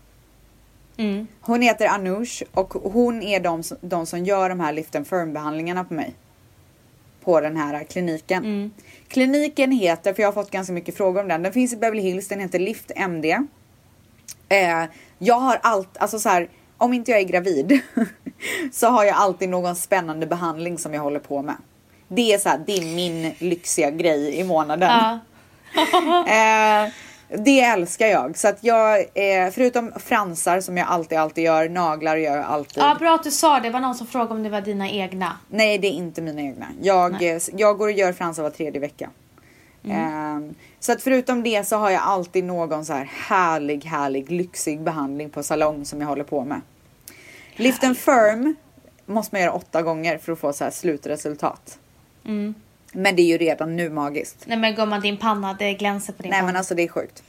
[0.97, 1.28] Mm.
[1.41, 5.08] Hon heter Anoush och hon är de, som- de som gör de här lift and
[5.08, 6.13] firm behandlingarna på mig.
[7.23, 8.43] På den här kliniken.
[8.43, 8.71] Mm.
[9.13, 11.43] Kliniken heter, för jag har fått ganska mycket frågor om den.
[11.43, 13.26] Den finns i Beverly Hills, den heter Lift MD.
[14.49, 14.84] Eh,
[15.19, 17.80] jag har allt, alltså så här, om inte jag är gravid
[18.71, 21.56] så har jag alltid någon spännande behandling som jag håller på med.
[22.08, 24.89] Det är så här, det är min lyxiga grej i månaden.
[24.89, 25.19] Ja.
[26.28, 26.91] Eh,
[27.29, 28.38] det älskar jag.
[28.38, 32.83] Så att jag, eh, förutom fransar som jag alltid, alltid gör, naglar gör jag alltid.
[32.83, 33.62] ja, bra att du sa det.
[33.62, 35.38] Det var någon som frågade om det var dina egna.
[35.49, 36.67] Nej, det är inte mina egna.
[36.81, 39.09] Jag, eh, jag går och gör fransar var tredje vecka.
[39.83, 40.39] Eh,
[40.79, 45.29] så att förutom det så har jag alltid någon så här härlig, härlig, lyxig behandling
[45.29, 46.62] på salong som jag håller på med.
[47.55, 48.55] Lift and firm
[49.05, 51.79] måste man göra åtta gånger för att få så här slutresultat.
[52.25, 52.55] Mm.
[52.93, 54.43] Men det är ju redan nu magiskt.
[54.45, 56.47] Nej men gumman, din panna, det glänser på din Nej panna.
[56.47, 57.23] men alltså det är sjukt.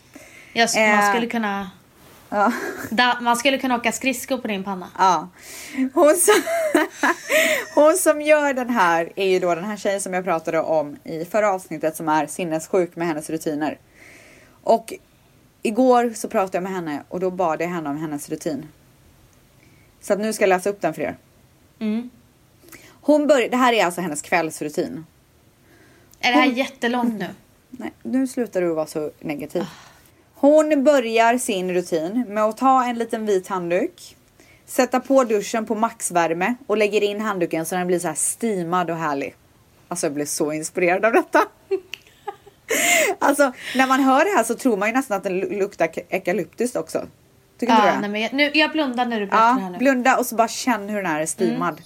[0.53, 1.71] Jag, sk- man eh, skulle kunna...
[2.29, 2.53] Ja.
[2.91, 4.89] Da, man skulle kunna åka skridskor på din panna.
[4.99, 5.29] Ja.
[5.95, 6.43] Hon som,
[7.75, 10.97] hon som gör den här är ju då den här tjejen som jag pratade om
[11.05, 13.79] i förra avsnittet som är sinnessjuk med hennes rutiner.
[14.63, 14.93] Och
[15.63, 18.69] igår så pratade jag med henne och då bad jag henne om hennes rutin.
[20.01, 21.17] Så att nu ska jag läsa upp den för er.
[21.79, 22.11] Mm.
[23.01, 25.07] Hon börjar, det här är alltså hennes kvällsrutin.
[26.25, 27.27] Är det här Hon- jättelångt nu?
[27.71, 29.65] Nej, nu slutar du vara så negativ.
[30.35, 34.17] Hon börjar sin rutin med att ta en liten vit handduk,
[34.67, 38.91] sätta på duschen på maxvärme och lägger in handduken så den blir så här steamad
[38.91, 39.35] och härlig.
[39.89, 41.43] Alltså jag blir så inspirerad av detta.
[43.19, 45.89] alltså när man hör det här så tror man ju nästan att den lu- luktar
[46.11, 47.07] eukalyptus också.
[47.59, 48.01] Tycker inte du Ja, det?
[48.01, 49.79] nej, men jag, nu, jag blundar när du berättar det här Ja, nu.
[49.79, 51.81] blunda och så bara känn hur den här är steamad.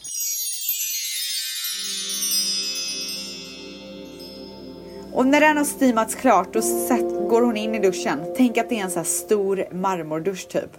[5.18, 8.34] Och när den har steamats klart då sätt, går hon in i duschen.
[8.36, 10.70] Tänk att det är en så här stor marmordusch typ.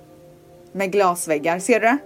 [0.71, 1.59] Med glasväggar.
[1.59, 1.97] Ser du det?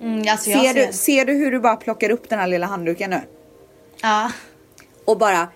[0.00, 0.86] Mm, alltså Ser ser.
[0.86, 3.20] du, ser du hur du bara plockar upp den här lilla handduken nu?
[4.02, 4.30] Ja.
[5.04, 5.48] Och bara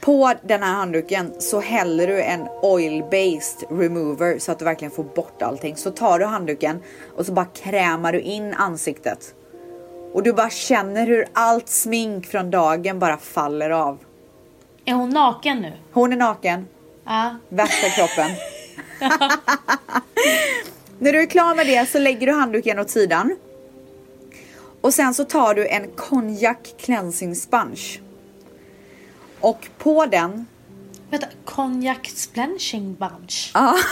[0.00, 5.04] på den här handduken så häller du en oil-based remover så att du verkligen får
[5.04, 5.76] bort allting.
[5.76, 6.82] Så tar du handduken
[7.16, 9.34] och så bara krämar du in ansiktet.
[10.12, 13.98] Och du bara känner hur allt smink från dagen bara faller av.
[14.88, 15.72] Är hon naken nu?
[15.92, 16.66] Hon är naken,
[17.04, 17.36] Ja.
[17.48, 18.30] värsta kroppen.
[20.98, 23.36] När du är klar med det så lägger du handduken åt sidan.
[24.80, 28.00] Och sen så tar du en konjak cleansing sponge.
[29.40, 30.46] Och på den
[31.10, 33.50] Vänta, konjak splenching bunch.
[33.54, 33.76] Ja.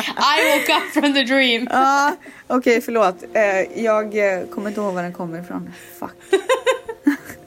[0.36, 1.68] I woke up from the dream.
[1.70, 2.16] Ja,
[2.46, 3.24] okej förlåt.
[3.32, 5.72] Eh, jag eh, kommer inte ihåg var den kommer ifrån.
[5.98, 6.40] Fuck.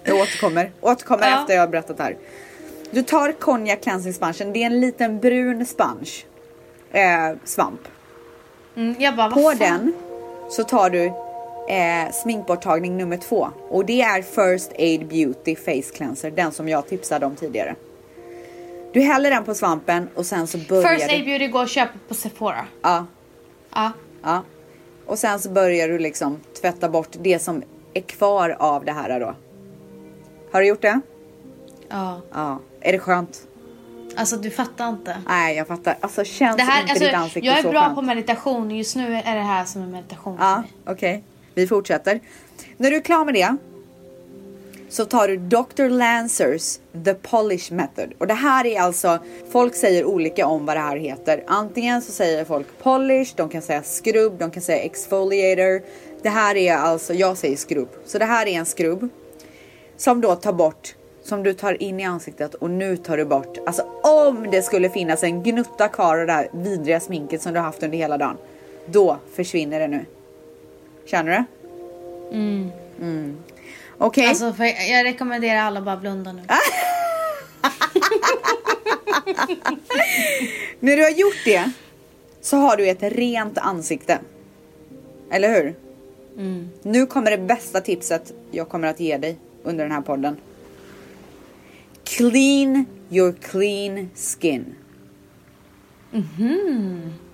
[0.04, 0.72] Jag återkommer.
[0.82, 1.42] Återkommer Ja.
[1.42, 2.18] efter jag har berättat här.
[2.92, 4.54] Du tar konjak cleansing spongen.
[4.54, 6.12] Det är en liten brun sponge.
[6.92, 7.80] Eh, svamp.
[8.76, 9.94] Mm, bara, På den
[10.50, 11.06] så tar du
[11.70, 13.50] eh, sminkborttagning nummer två.
[13.70, 17.76] Och det är First Aid Beauty Face Cleanser, den som jag tipsade om tidigare.
[18.94, 21.16] Du häller den på svampen och sen så börjar First du...
[21.16, 22.66] Aid Beauty går och köper på Sephora.
[22.82, 23.06] Ja,
[23.76, 23.92] Ja.
[24.24, 24.44] ja.
[25.06, 29.20] Och sen så börjar du liksom tvätta bort det som är kvar av det här
[29.20, 29.36] då.
[30.54, 31.02] Har du gjort det?
[31.90, 32.22] Ja.
[32.34, 32.60] Ja.
[32.82, 33.48] Är det skönt?
[34.16, 35.18] Alltså du fattar inte.
[35.28, 35.98] Nej, jag fattar.
[36.02, 37.96] Alltså känns Det här, inte alltså, ditt ansikte jag är så bra skönt?
[37.96, 38.72] på meditation.
[38.72, 41.24] Just nu är det här som en meditation Ja, okej.
[41.54, 42.20] Vi fortsätter.
[42.78, 43.58] När du är klar med det
[44.90, 45.90] så tar du Dr.
[45.90, 48.14] Lancers The Polish Method.
[48.18, 49.20] Och det här är alltså,
[49.52, 51.44] folk säger olika om vad det här heter.
[51.48, 55.82] Antingen så säger folk polish, de kan säga skrubb, de kan säga exfoliator.
[56.24, 57.90] Det här är alltså, jag säger skrubb.
[58.06, 59.10] Så det här är en skrubb
[59.98, 63.58] som då tar bort, som du tar in i ansiktet och nu tar du bort.
[63.66, 67.60] Alltså om det skulle finnas en gnutta kvar av det här vidriga sminket som du
[67.60, 68.38] har haft under hela dagen.
[68.86, 70.06] Då försvinner det nu.
[71.06, 71.46] Känner du?
[73.00, 73.38] Mm.
[73.98, 74.28] Okej.
[74.28, 76.42] Alltså, för jag, rekommenderar alla bara blunda nu.
[80.80, 81.72] När du har gjort det
[82.42, 84.20] så har du ett rent ansikte.
[85.32, 85.76] Eller hur?
[86.82, 90.38] Nu kommer det bästa tipset jag kommer att ge dig under den här podden.
[92.04, 94.76] Clean your clean skin.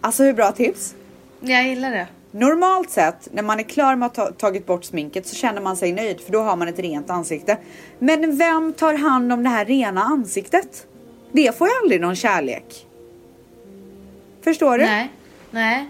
[0.01, 0.95] Alltså hur bra tips?
[1.39, 2.07] Jag gillar det.
[2.32, 5.77] Normalt sett när man är klar med att ha tagit bort sminket så känner man
[5.77, 7.57] sig nöjd för då har man ett rent ansikte.
[7.99, 10.88] Men vem tar hand om det här rena ansiktet?
[11.32, 12.88] Det får ju aldrig någon kärlek.
[14.41, 14.84] Förstår du?
[14.84, 15.11] Nej.
[15.51, 15.89] Nej.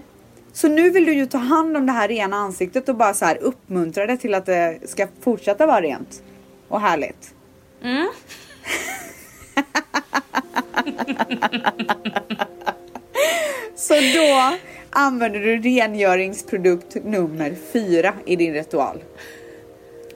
[0.53, 3.25] Så nu vill du ju ta hand om det här rena ansiktet och bara så
[3.25, 6.23] här uppmuntra det till att det ska fortsätta vara rent
[6.69, 7.33] och härligt.
[7.83, 8.07] Mm.
[13.75, 14.57] Så då
[14.89, 19.03] använder du rengöringsprodukt nummer fyra i din ritual.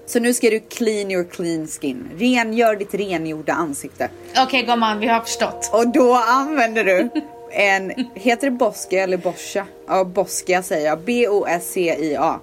[0.06, 2.10] Så nu ska du clean your clean skin.
[2.18, 4.10] Rengör ditt rengjorda ansikte.
[4.38, 5.70] Okej gumman, vi har förstått.
[5.74, 7.10] Och då använder du
[7.51, 9.66] en, heter det Boscia eller Boscia?
[9.88, 10.99] Ja, Boscia säger jag.
[10.99, 12.39] B-O-S-C-I-A.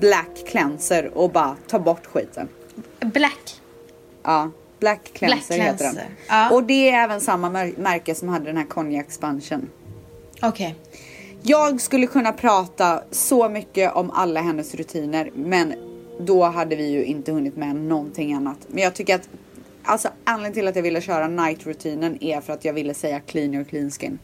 [0.00, 2.48] Black cleanser och bara ta bort skiten.
[3.00, 3.60] Black.
[4.22, 5.98] Ja, Black cleanser, Black heter den.
[6.28, 6.50] ja.
[6.50, 9.68] Och det är även samma mär- märke som hade den här Cognac Spongen.
[10.42, 10.74] Okej.
[11.42, 15.74] Jag skulle kunna prata så mycket om alla hennes rutiner men
[16.20, 18.58] då hade vi ju inte hunnit med någonting annat.
[18.68, 19.28] Men jag tycker att
[19.84, 23.54] alltså anledningen till att jag ville köra night-rutinen är för att jag ville säga clean
[23.54, 24.18] your clean skin.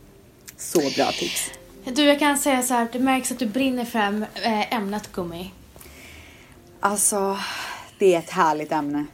[0.56, 1.50] Så bra tips.
[1.84, 2.88] Du, jag kan säga så här.
[2.92, 3.98] Det märks att du brinner för
[4.44, 5.50] äh, ämnet gummi.
[6.80, 7.38] Alltså,
[7.98, 9.06] det är ett härligt ämne.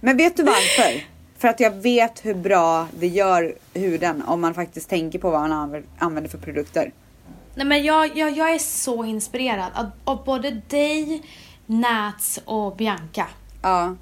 [0.00, 1.04] Men vet du varför?
[1.38, 5.40] För att jag vet hur bra det gör huden om man faktiskt tänker på vad
[5.48, 6.92] man anv- använder för produkter.
[7.54, 11.22] Nej men jag, jag, jag är så inspirerad av, av både dig,
[11.66, 13.26] Nats och Bianca.
[13.62, 13.94] Ja.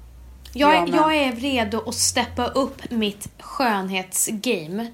[0.53, 4.87] Jag, Jag jag är redo att steppa upp mitt skönhetsgame.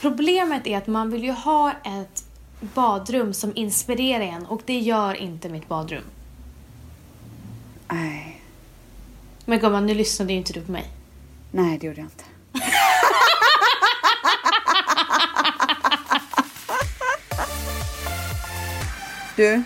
[0.00, 2.24] Problemet är att man vill ju ha ett
[2.60, 6.04] badrum som inspirerar en och det gör inte mitt badrum.
[7.92, 8.42] Nej,
[9.44, 10.90] Men gumman, nu lyssnade ju inte du på mig.
[11.50, 12.24] nej det gjorde jag inte.
[19.36, 19.62] Du,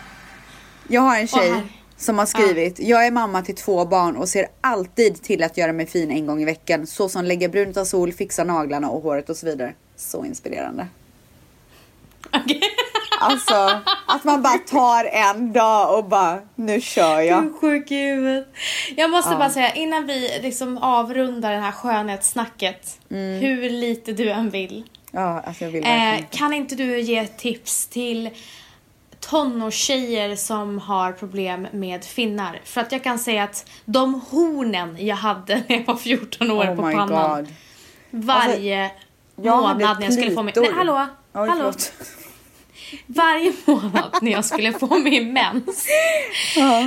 [0.89, 1.53] jag har en tjej
[1.97, 5.72] som har skrivit Jag är mamma till två barn och ser alltid till att göra
[5.72, 6.87] mig fin en gång i veckan.
[6.87, 9.75] Så som lägga brunt av sol, fixa naglarna och håret och så vidare.
[9.97, 10.87] Så inspirerande.
[12.33, 12.61] Okej.
[13.21, 17.43] Alltså att man bara tar en dag och bara nu kör jag.
[17.43, 18.49] Du är sjuk i huvudet.
[18.97, 23.41] Jag måste bara säga, innan vi liksom avrundar det här skönhetssnacket, Mm.
[23.41, 27.87] hur lite du än vill, Ja, alltså jag vill eh, kan inte du ge tips
[27.87, 28.31] till
[29.21, 32.61] tonårstjejer som har problem med finnar?
[32.65, 36.65] För att jag kan säga att de hornen jag hade när jag var 14 år
[36.65, 37.55] Oh på pannan, god.
[38.11, 38.91] varje
[39.43, 40.55] jag hade månad när jag skulle få min...
[40.57, 41.07] Nej, hallå!
[41.35, 41.73] Oj, hallå!
[43.07, 45.86] Varje månad när jag skulle få min mens,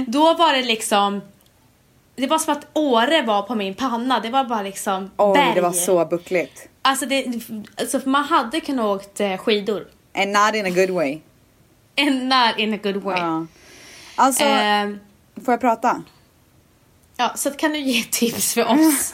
[0.07, 1.21] då var det liksom...
[2.15, 4.19] Det var som att Åre var på min panna.
[4.19, 5.55] Det var bara liksom Oj, berg.
[5.55, 6.67] det var så buckligt.
[6.81, 7.25] Alltså, det,
[7.79, 9.87] alltså man hade kunnat åkt eh, skidor.
[10.15, 11.19] And not in a good way.
[11.97, 13.19] And not in a good way.
[13.19, 13.45] Ja.
[14.15, 14.89] Alltså, Eh,
[15.45, 16.03] får jag prata?
[17.17, 19.13] ja, så kan du ge tips för oss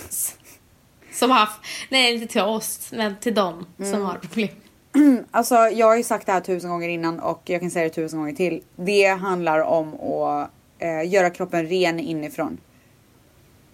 [1.13, 4.01] som har haft, nej inte till oss, men till dem som Mm.
[4.05, 4.49] har problem.
[5.31, 7.89] Alltså jag har ju sagt det här tusen gånger innan och jag kan säga det
[7.89, 8.63] tusen gånger till.
[8.75, 12.57] Det handlar om att eh, göra kroppen ren inifrån.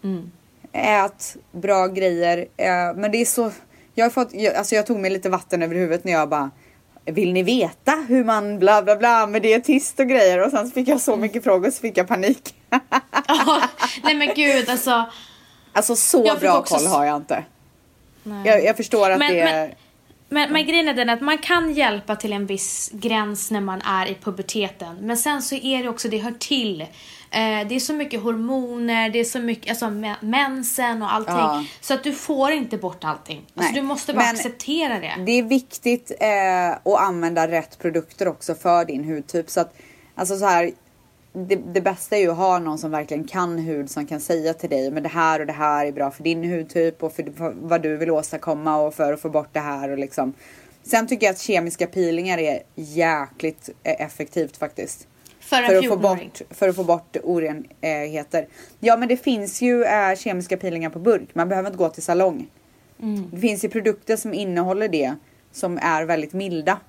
[0.03, 0.31] Mm.
[0.71, 2.37] Ät bra grejer.
[2.57, 3.51] Eh, men det är så...
[3.93, 4.33] Jag har fått...
[4.33, 6.51] Jag, alltså jag tog mig lite vatten över huvudet när jag bara
[7.05, 10.73] vill ni veta hur man bla bla bla med dietist och grejer och sen så
[10.73, 12.55] fick jag så mycket frågor så fick jag panik.
[13.27, 13.61] Ja,
[14.03, 15.05] nej men gud alltså.
[15.73, 17.43] Alltså så bra också koll har jag inte.
[18.45, 19.67] Jag, jag förstår att Men- det är...
[19.67, 19.75] Men,
[20.29, 24.05] men grejen är den att man kan hjälpa till en viss gräns när man är
[24.05, 24.95] i puberteten.
[25.01, 26.81] Men sen så är det också, det hör till.
[26.81, 26.87] Eh,
[27.67, 31.35] det är så mycket hormoner, det är så mycket, alltså me- mensen och allting.
[31.35, 31.63] Ja.
[31.81, 33.41] Så att du får inte bort allting.
[33.55, 35.13] Alltså du måste bara men- acceptera det.
[35.25, 39.49] Det är viktigt eh, att använda rätt produkter också för din hudtyp.
[39.49, 39.75] Så att,
[40.15, 40.71] alltså så här,
[41.33, 44.53] det, det bästa är ju att ha någon som verkligen kan hud som kan säga
[44.53, 47.31] till dig men det här och det här är bra för din hudtyp och för,
[47.37, 50.33] för vad du vill åstadkomma och för att få bort det här och liksom.
[50.83, 55.07] Sen tycker jag att kemiska peelingar är jäkligt eh, effektivt faktiskt.
[55.39, 56.31] För För att, få 14-åring.
[56.33, 58.47] bort, för att få bort orenheter.
[58.79, 61.29] Ja men det finns ju eh, kemiska peelingar på burk.
[61.33, 62.47] Man behöver inte gå till salong.
[63.01, 63.29] Mm.
[63.31, 65.15] Det finns ju produkter som innehåller det.
[65.51, 66.79] Som är väldigt milda.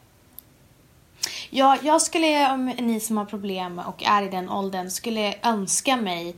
[1.50, 5.96] Ja, jag skulle, om ni som har problem och är i den åldern, skulle önska
[5.96, 6.36] mig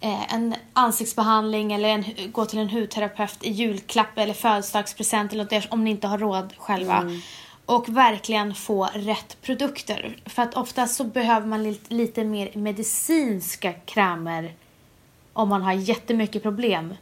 [0.00, 5.72] eh, en ansiktsbehandling eller en, gå till en hudterapeut i julklapp eller födelsedagspresent eller något
[5.72, 7.10] om ni inte har råd själva.
[7.66, 10.16] Och verkligen få rätt produkter.
[10.26, 14.54] För att oftast så behöver man lite, lite mer medicinska krämer
[15.32, 16.94] om man har jättemycket problem.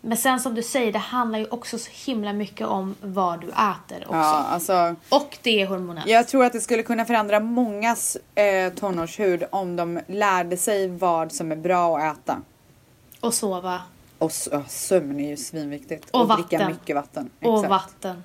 [0.00, 3.46] Men sen som du säger, det handlar ju också så himla mycket om vad du
[3.46, 4.16] äter också.
[4.16, 4.96] Ja, alltså.
[5.08, 6.08] Och det är hormonellt.
[6.08, 11.32] Jag tror att det skulle kunna förändra mångas eh, tonårshud om de lärde sig vad
[11.32, 12.40] som är bra att äta.
[13.20, 13.80] Och sova.
[14.18, 16.10] Och ja, sömn är ju svinviktigt.
[16.10, 16.72] Och dricka vatten.
[16.72, 17.30] mycket vatten.
[17.42, 17.70] Och Exakt.
[17.70, 18.22] vatten.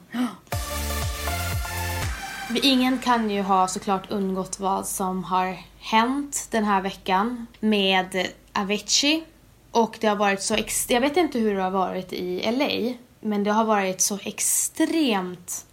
[2.63, 9.23] Ingen kan ju ha såklart undgått vad som har hänt den här veckan med Avicii.
[9.75, 12.93] Och det har varit så ex- Jag vet inte hur det har varit i LA.
[13.19, 15.65] Men det har varit så extremt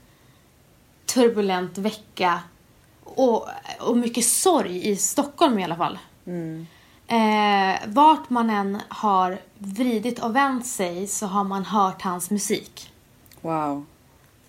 [1.07, 2.41] turbulent vecka.
[3.05, 3.49] Och,
[3.81, 5.99] och mycket sorg i Stockholm i alla fall.
[7.07, 12.91] Eh, vart man än har vridit och vänt sig så har man hört hans musik.
[13.41, 13.87] Wow.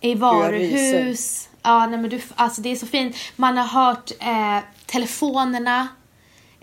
[0.01, 1.49] I varuhus.
[1.61, 3.15] Ja, nej men du, alltså det är så fint.
[3.35, 5.87] Man har hört eh, telefonerna.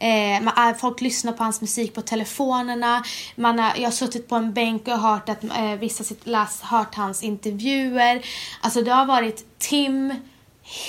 [0.00, 3.04] Eh, man, eh, folk lyssnar på hans musik på telefonerna.
[3.36, 6.62] Man har, jag har suttit på en bänk och hört att eh, vissa sitt, läst,
[6.62, 8.26] hört hans intervjuer.
[8.60, 10.14] Alltså det har varit Tim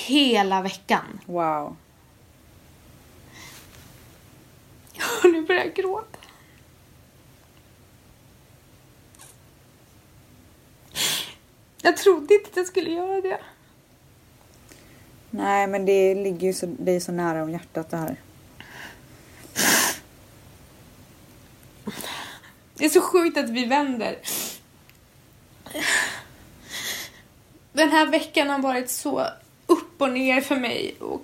[0.08, 1.20] hela veckan.
[1.26, 1.76] Wow.
[5.24, 6.18] Nu börjar jag gråta.
[11.82, 13.40] Jag trodde inte att jag skulle göra det.
[15.30, 18.18] Nej men det ligger ju så, det är så nära om hjärtat det här.
[22.76, 24.18] Det är så sjukt att vi vänder.
[27.74, 29.28] Den här veckan har varit så
[29.66, 31.24] upp och ner för mig och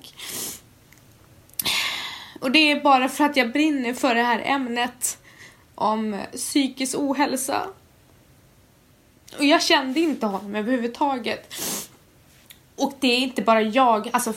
[2.40, 5.18] och det är bara för att jag brinner för det här ämnet
[5.76, 7.68] om psykisk ohälsa.
[9.38, 11.56] Och jag kände inte honom överhuvudtaget.
[12.76, 14.34] Och det är inte bara jag, alltså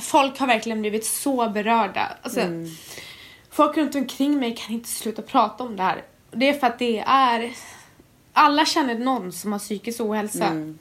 [0.00, 2.16] folk har verkligen blivit så berörda.
[2.22, 2.76] Alltså, mm.
[3.58, 6.04] Folk runt omkring mig kan inte sluta prata om det här.
[6.30, 7.52] Det är för att det är...
[8.32, 10.72] Alla känner någon som har psykisk ohälsa.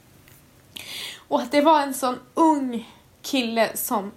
[1.28, 2.90] Och att det var en sån ung
[3.22, 4.12] kille som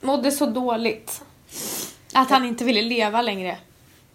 [0.00, 1.22] mådde så dåligt.
[2.14, 3.58] Att han inte ville leva längre.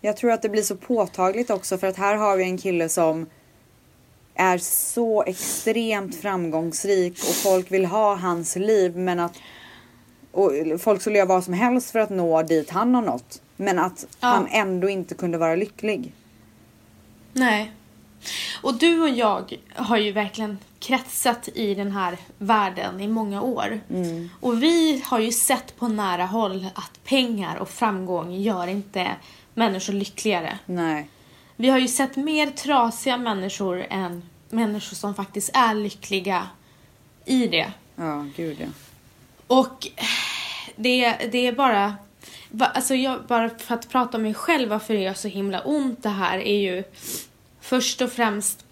[0.02, 2.90] Jag tror att det blir så påtagligt också för att här har vi en kille
[2.90, 3.26] som
[4.36, 9.36] är så extremt framgångsrik och folk vill ha hans liv men att
[10.36, 13.42] och folk skulle göra vad som helst för att nå dit han har nått.
[13.58, 14.28] Men att Ja.
[14.28, 16.14] han ändå inte kunde vara lycklig.
[17.34, 17.72] Nej.
[18.62, 23.80] Och du och jag har ju verkligen kretsat i den här världen i många år.
[24.42, 29.12] Och vi har ju sett på nära håll att pengar och framgång gör inte
[29.54, 30.60] människor lyckligare.
[30.66, 31.10] Nej.
[31.56, 36.48] Vi har ju sett mer trasiga människor än människor som faktiskt är lyckliga
[37.26, 37.72] i det.
[37.96, 38.68] Ja, gud ja.
[39.48, 39.88] Och
[40.76, 41.96] det, det är bara...
[42.60, 46.04] Alltså jag, bara för att prata om mig själv, varför det gör så himla ont
[46.04, 46.84] det här är ju
[47.62, 48.66] först och främst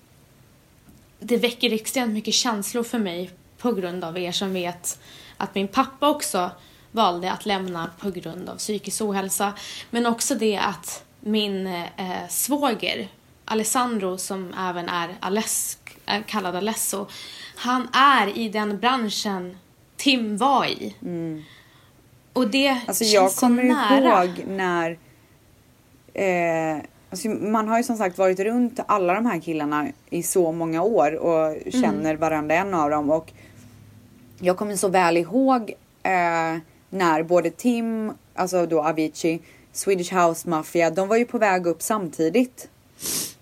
[1.20, 5.00] det väcker extremt mycket känslor för mig på grund av er som vet
[5.38, 6.52] att min pappa också
[6.92, 9.54] valde att lämna på grund av psykisk ohälsa.
[9.90, 13.08] Men också det att min eh, svåger
[13.46, 17.08] Alessandro som även är Ales, är eh, kallad Alesso,
[17.56, 19.58] han är i den branschen
[20.04, 20.96] Tim var i.
[22.34, 24.26] Och det Alltså känns jag så kommer nära.
[24.26, 24.98] ihåg när
[26.14, 30.52] eh, alltså man har ju som sagt varit runt alla de här killarna i så
[30.52, 33.32] många år och känner varenda en av dem och
[34.40, 35.70] jag kommer så väl ihåg
[36.04, 36.58] eh,
[36.90, 39.42] när både Tim, alltså då Avicii,
[39.72, 42.70] Swedish House Mafia, de var ju på väg upp samtidigt.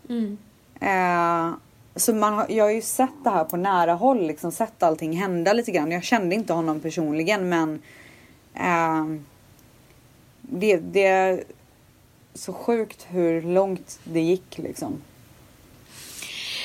[0.10, 0.38] Mm.
[0.82, 1.54] Eh,
[1.96, 5.18] så man har, jag har ju sett det här på nära håll, liksom sett allting
[5.18, 5.92] hända lite grann.
[5.92, 7.82] Jag kände inte honom personligen men
[8.54, 9.06] eh,
[10.42, 11.44] det, det är
[12.34, 15.02] så sjukt hur långt det gick liksom.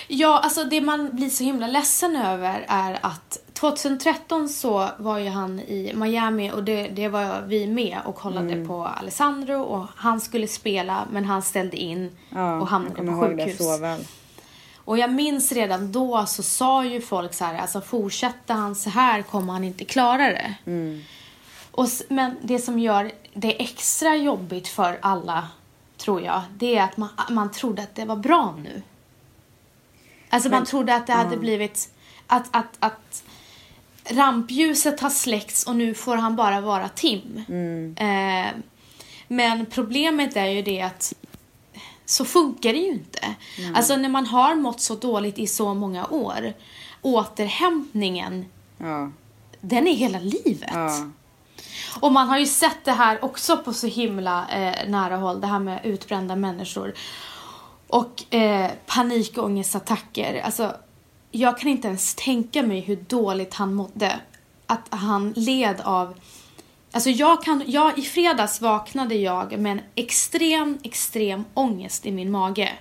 [0.08, 5.28] Ja, alltså det man blir så himla ledsen över är att 2013 så var ju
[5.28, 8.68] han i Miami och det, det var vi med och kollade Mm.
[8.68, 13.58] på Alessandro och han skulle spela men han ställde in Ja, och hamnade på sjukhus.
[14.86, 18.90] Och jag minns redan då så sa ju folk så här, alltså fortsätter han så
[18.90, 20.54] här kommer han inte klara det.
[20.66, 21.02] Mm.
[21.70, 25.48] Och, men det som gör det extra jobbigt för alla,
[25.96, 28.82] tror jag, det är att man, man trodde att det var bra nu.
[30.30, 31.88] Alltså man Men- trodde att det hade blivit,
[32.26, 33.24] att, att, att
[34.10, 37.44] rampljuset har släckts och nu får han bara vara Tim.
[37.48, 37.96] Mm.
[37.98, 38.52] Eh,
[39.28, 41.14] men problemet är ju det att
[42.06, 43.34] så funkar det ju inte.
[43.74, 46.52] Alltså när man har mått så dåligt i så många år,
[47.02, 48.44] återhämtningen,
[48.78, 49.10] Ja,
[49.60, 50.70] den är hela livet.
[50.72, 51.10] ja,
[52.00, 55.46] Och man har ju sett det här också på så himla eh, nära håll, det
[55.46, 56.94] här med utbrända människor.
[57.88, 60.40] Och eh, panikångestattacker.
[60.44, 60.76] Alltså,
[61.30, 64.20] jag kan inte ens tänka mig hur dåligt han mådde.
[64.66, 66.14] Att han led av...
[66.96, 72.30] Alltså jag kan, jag, I fredags vaknade jag med en extrem, extrem ångest i min
[72.30, 72.72] mage.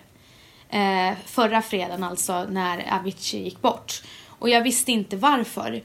[0.70, 4.03] Eh, förra fredagen alltså, när Avicii gick bort.
[4.28, 5.84] Och jag visste inte varför.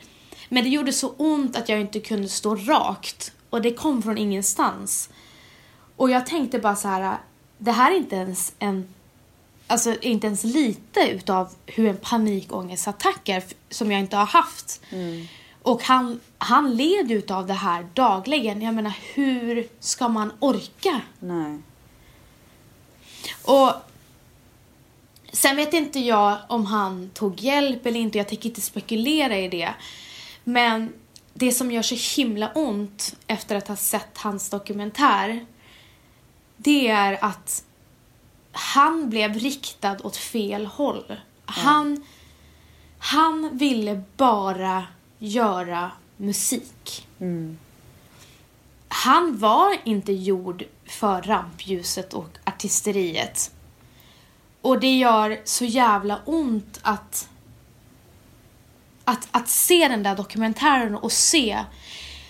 [0.49, 3.33] Men det gjorde så ont att jag inte kunde stå rakt.
[3.51, 5.11] Och det kom från ingenstans.
[5.97, 7.19] Och jag tänkte bara så här,
[7.59, 8.95] det här är inte ens en
[9.67, 14.81] alltså inte ens lite utav hur en panikångestattack är som jag inte har haft.
[14.91, 15.27] Mm.
[15.63, 18.63] Och han, han led utav det här dagligen.
[18.63, 21.01] Jag menar hur ska man orka?
[21.21, 21.59] nej.
[23.45, 23.73] Och
[25.33, 28.19] sen vet inte jag om han tog hjälp eller inte.
[28.19, 29.75] Jag tänker inte spekulera i det.
[30.45, 30.93] Men
[31.35, 35.47] det som gör så himla ont efter att ha sett hans dokumentär.
[36.57, 37.65] Det är att
[38.53, 41.17] han blev riktad åt fel håll.
[41.45, 42.05] Han,
[42.99, 44.87] han ville bara
[45.21, 47.09] göra musik.
[47.21, 47.59] Mm.
[48.89, 53.51] Han var inte gjord för rampljuset och artisteriet.
[54.61, 57.29] Och det gör så jävla ont att,
[59.05, 61.65] att, att se den där dokumentären och se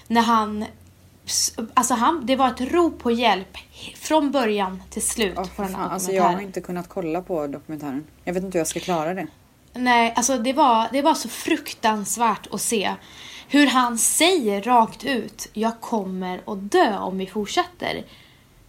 [0.07, 0.65] när han...
[1.75, 3.57] Alltså han, det var ett rop på hjälp
[3.95, 7.47] från början till slut Åh, på den här alltså jag har inte kunnat kolla på
[7.47, 8.07] dokumentären.
[8.25, 9.27] Jag vet inte hur jag ska klara det.
[9.73, 12.95] Nej, alltså det var, det var så fruktansvärt att se
[13.49, 18.05] hur han säger rakt ut, jag kommer att dö om vi fortsätter.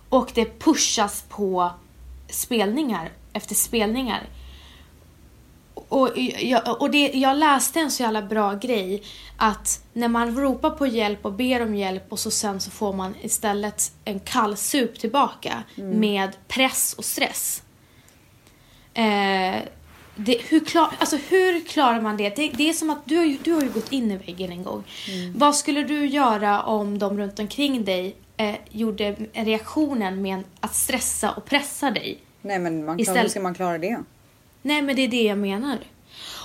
[0.09, 1.71] Och det pushas på
[2.29, 4.29] spelningar efter spelningar.
[5.73, 9.03] Och, jag, och det, jag läste en så jävla bra grej
[9.37, 12.93] att när man ropar på hjälp och ber om hjälp och så sen så får
[12.93, 17.63] man istället en kall sup tillbaka med press och stress.
[18.93, 19.55] Eh,
[20.15, 22.35] det, hur, klar, alltså hur klarar man det?
[22.35, 22.51] det?
[22.53, 24.63] Det är som att du har, ju, du har ju gått in i väggen en
[24.63, 24.83] gång.
[25.35, 31.31] Vad skulle du göra om de runt omkring dig eh, gjorde reaktionen med att stressa
[31.31, 32.17] och pressa dig?
[32.41, 33.99] Nej men man, hur Istället- ska man klara det?
[34.61, 35.77] Nej, men det är det jag menar.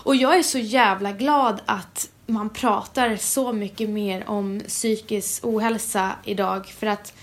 [0.04, 6.12] Och jag är så jävla glad att man pratar så mycket mer om psykisk ohälsa
[6.24, 7.14] idag för att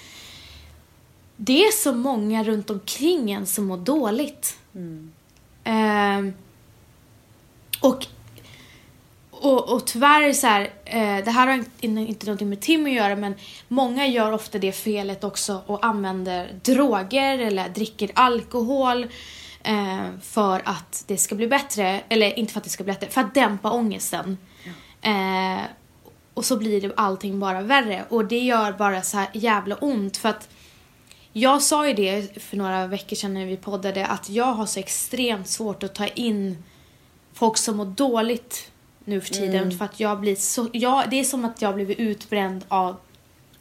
[1.36, 4.58] det är så många runt omkring en som mår dåligt.
[5.64, 6.34] Ehm,
[7.80, 8.06] och,
[9.32, 12.92] och, och tyvärr så här, eh, det här har inte, inte någonting med Tim att
[12.92, 13.36] göra men
[13.68, 19.08] många gör ofta det felet också och använder droger eller dricker alkohol
[19.64, 23.08] eh, för att det ska bli bättre, eller inte för att det ska bli bättre,
[23.08, 24.38] för att dämpa ångesten.
[25.02, 25.62] Eh,
[26.34, 30.18] och så blir det allting bara värre och det gör bara så här jävla ont
[30.18, 30.50] för att
[31.34, 34.80] jag sa ju det för några veckor sedan när vi poddade att jag har så
[34.80, 36.64] extremt svårt att ta in
[37.34, 38.72] folk som mår dåligt
[39.06, 42.00] nu för tiden för att jag blir så, jag, det är som att jag blivit
[42.00, 42.96] utbränd av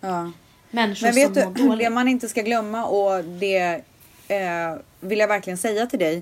[0.00, 0.32] Ja.
[0.70, 1.92] människor Men vet som mår du, det dåligt.
[1.92, 3.82] man inte ska glömma och det
[4.28, 6.16] eh, vill jag verkligen säga till dig.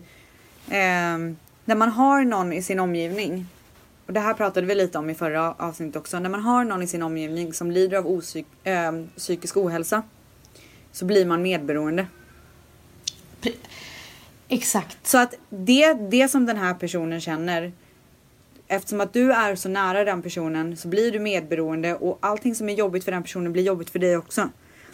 [0.68, 1.18] Eh,
[1.64, 3.46] när man har någon i sin omgivning,
[4.06, 6.82] och det här pratade vi lite om i förra avsnittet också, när man har någon
[6.82, 10.02] i sin omgivning som lider av opsyk, eh, psykisk ohälsa
[10.92, 12.06] så blir man medberoende.
[14.48, 15.06] Exakt.
[15.06, 17.72] Så att det, det som den här personen känner
[18.68, 22.68] eftersom att du är så nära den personen så blir du medberoende och allting som
[22.68, 24.48] är jobbigt för den personen blir jobbigt för dig också.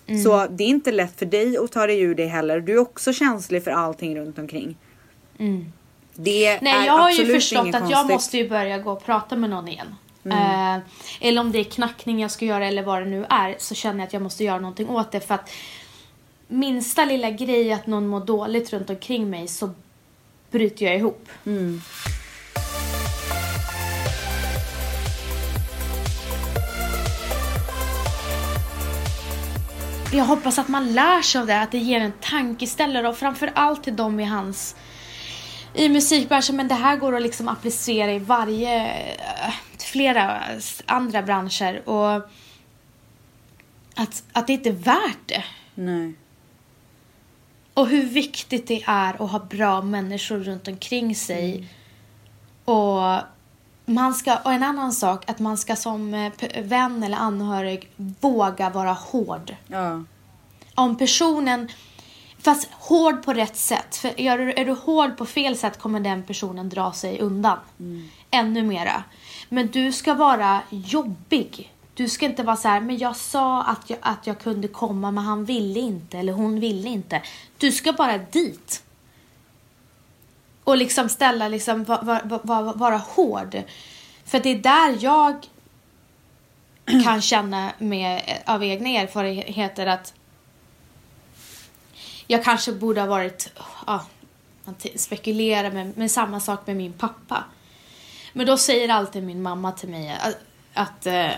[0.07, 0.23] Mm.
[0.23, 2.61] Så det är inte lätt för dig att ta dig ur det heller.
[2.61, 4.77] Du är också känslig för allting runt omkring.
[6.15, 6.59] Det Mm.
[6.61, 8.13] Nej, är jag har ju förstått att jag konstigt.
[8.15, 9.95] måste ju börja gå och prata med någon igen.
[10.25, 10.79] Eh,
[11.21, 13.99] eller om det är knackning jag ska göra eller vad det nu är så känner
[13.99, 15.51] jag att jag måste göra någonting åt det för att
[16.49, 19.71] minsta lilla grej att någon mår dåligt runt omkring mig så
[20.51, 21.29] bryter jag ihop.
[30.13, 33.85] Jag hoppas att man lär sig av det, att det ger en tankeställare och framförallt
[33.85, 34.77] till dem i hans
[35.75, 40.43] i musikbranschen, men det här går att liksom applicera i varje, eh, flera
[40.87, 42.15] andra branscher och
[43.95, 45.45] att, att det inte är värt det.
[45.75, 46.15] Nej.
[47.77, 51.69] Och hur viktigt det är att ha bra människor runt omkring sig.
[52.65, 53.21] Och,
[53.85, 58.71] man ska, och en annan sak, att man ska som eh, vän eller anhörig våga
[58.71, 59.57] vara hård.
[59.67, 60.05] Ja.
[60.75, 61.69] Om personen,
[62.39, 63.97] fast hård på rätt sätt.
[63.97, 67.59] För är du, är du hård på fel sätt kommer den personen dra sig undan.
[68.31, 69.05] Ännu mera.
[69.49, 71.73] Men du ska vara jobbig.
[71.97, 75.11] Du ska inte vara så här, men jag sa att jag, att jag kunde komma
[75.11, 77.23] men han ville inte eller hon ville inte.
[77.59, 78.83] Du ska bara dit.
[80.65, 83.63] Och liksom ställa, liksom, vara va, vara hård.
[84.25, 85.47] För det är där jag
[87.05, 90.15] kan känna med, av egna erfarenheter att
[92.27, 93.53] jag kanske borde ha varit,
[93.87, 94.07] ja,
[94.65, 97.45] man spekulerar med, med samma sak med min pappa.
[98.33, 100.37] Men då säger alltid min mamma till mig att,
[100.75, 101.31] att eh,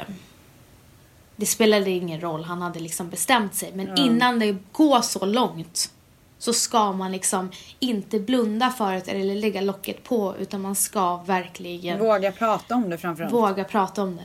[1.38, 3.72] det spelade ingen roll, han hade liksom bestämt sig.
[3.74, 5.90] Men innan det går så långt
[6.38, 11.16] så ska man liksom inte blunda för det eller lägga locket på utan man ska
[11.16, 13.34] verkligen Våga prata om det framförallt.
[13.34, 14.24] våga prata om det.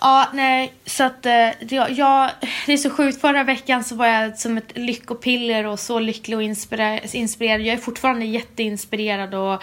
[0.00, 2.30] Ja, nej, så att eh, jag, jag,
[2.66, 3.20] det är så sjukt.
[3.20, 7.60] Förra veckan så var jag som ett lyckopiller och så lycklig och inspirerad.
[7.60, 9.62] Jag är fortfarande jätteinspirerad och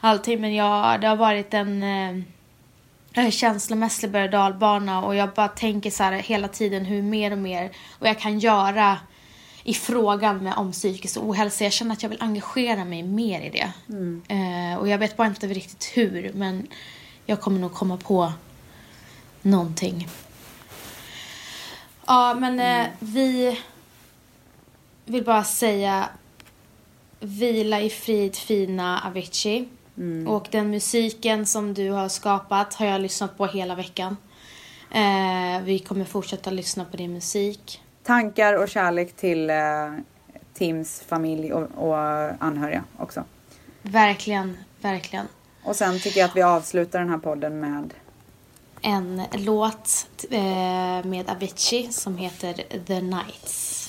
[0.00, 2.22] allting, men jag, det har varit en eh,
[3.30, 7.38] känslomässig berg och dalbana och jag bara tänker så här hela tiden hur mer och
[7.38, 8.98] mer och jag kan göra
[9.64, 11.64] i frågan med, om psykisk ohälsa.
[11.64, 13.72] Jag känner att jag vill engagera mig mer i det.
[14.34, 16.66] Eh, och jag vet bara inte riktigt hur, men
[17.26, 18.32] jag kommer nog komma på
[19.42, 20.08] någonting.
[22.06, 23.60] Ja, men eh, vi
[25.04, 26.08] vill bara säga
[27.20, 29.68] vila i frid fina Avicii.
[30.26, 34.16] Och den musiken som du har skapat har jag lyssnat på hela veckan.
[34.90, 37.82] Eh, vi kommer fortsätta lyssna på din musik.
[38.02, 39.56] Tankar och kärlek till eh,
[40.54, 41.98] Tims familj och, och
[42.38, 43.24] anhöriga också.
[43.82, 45.26] Verkligen, verkligen.
[45.62, 47.94] Och sen tycker jag att vi avslutar den här podden med
[48.82, 50.40] En låt eh,
[51.04, 52.54] med Avicii som heter
[52.86, 53.88] The Nights.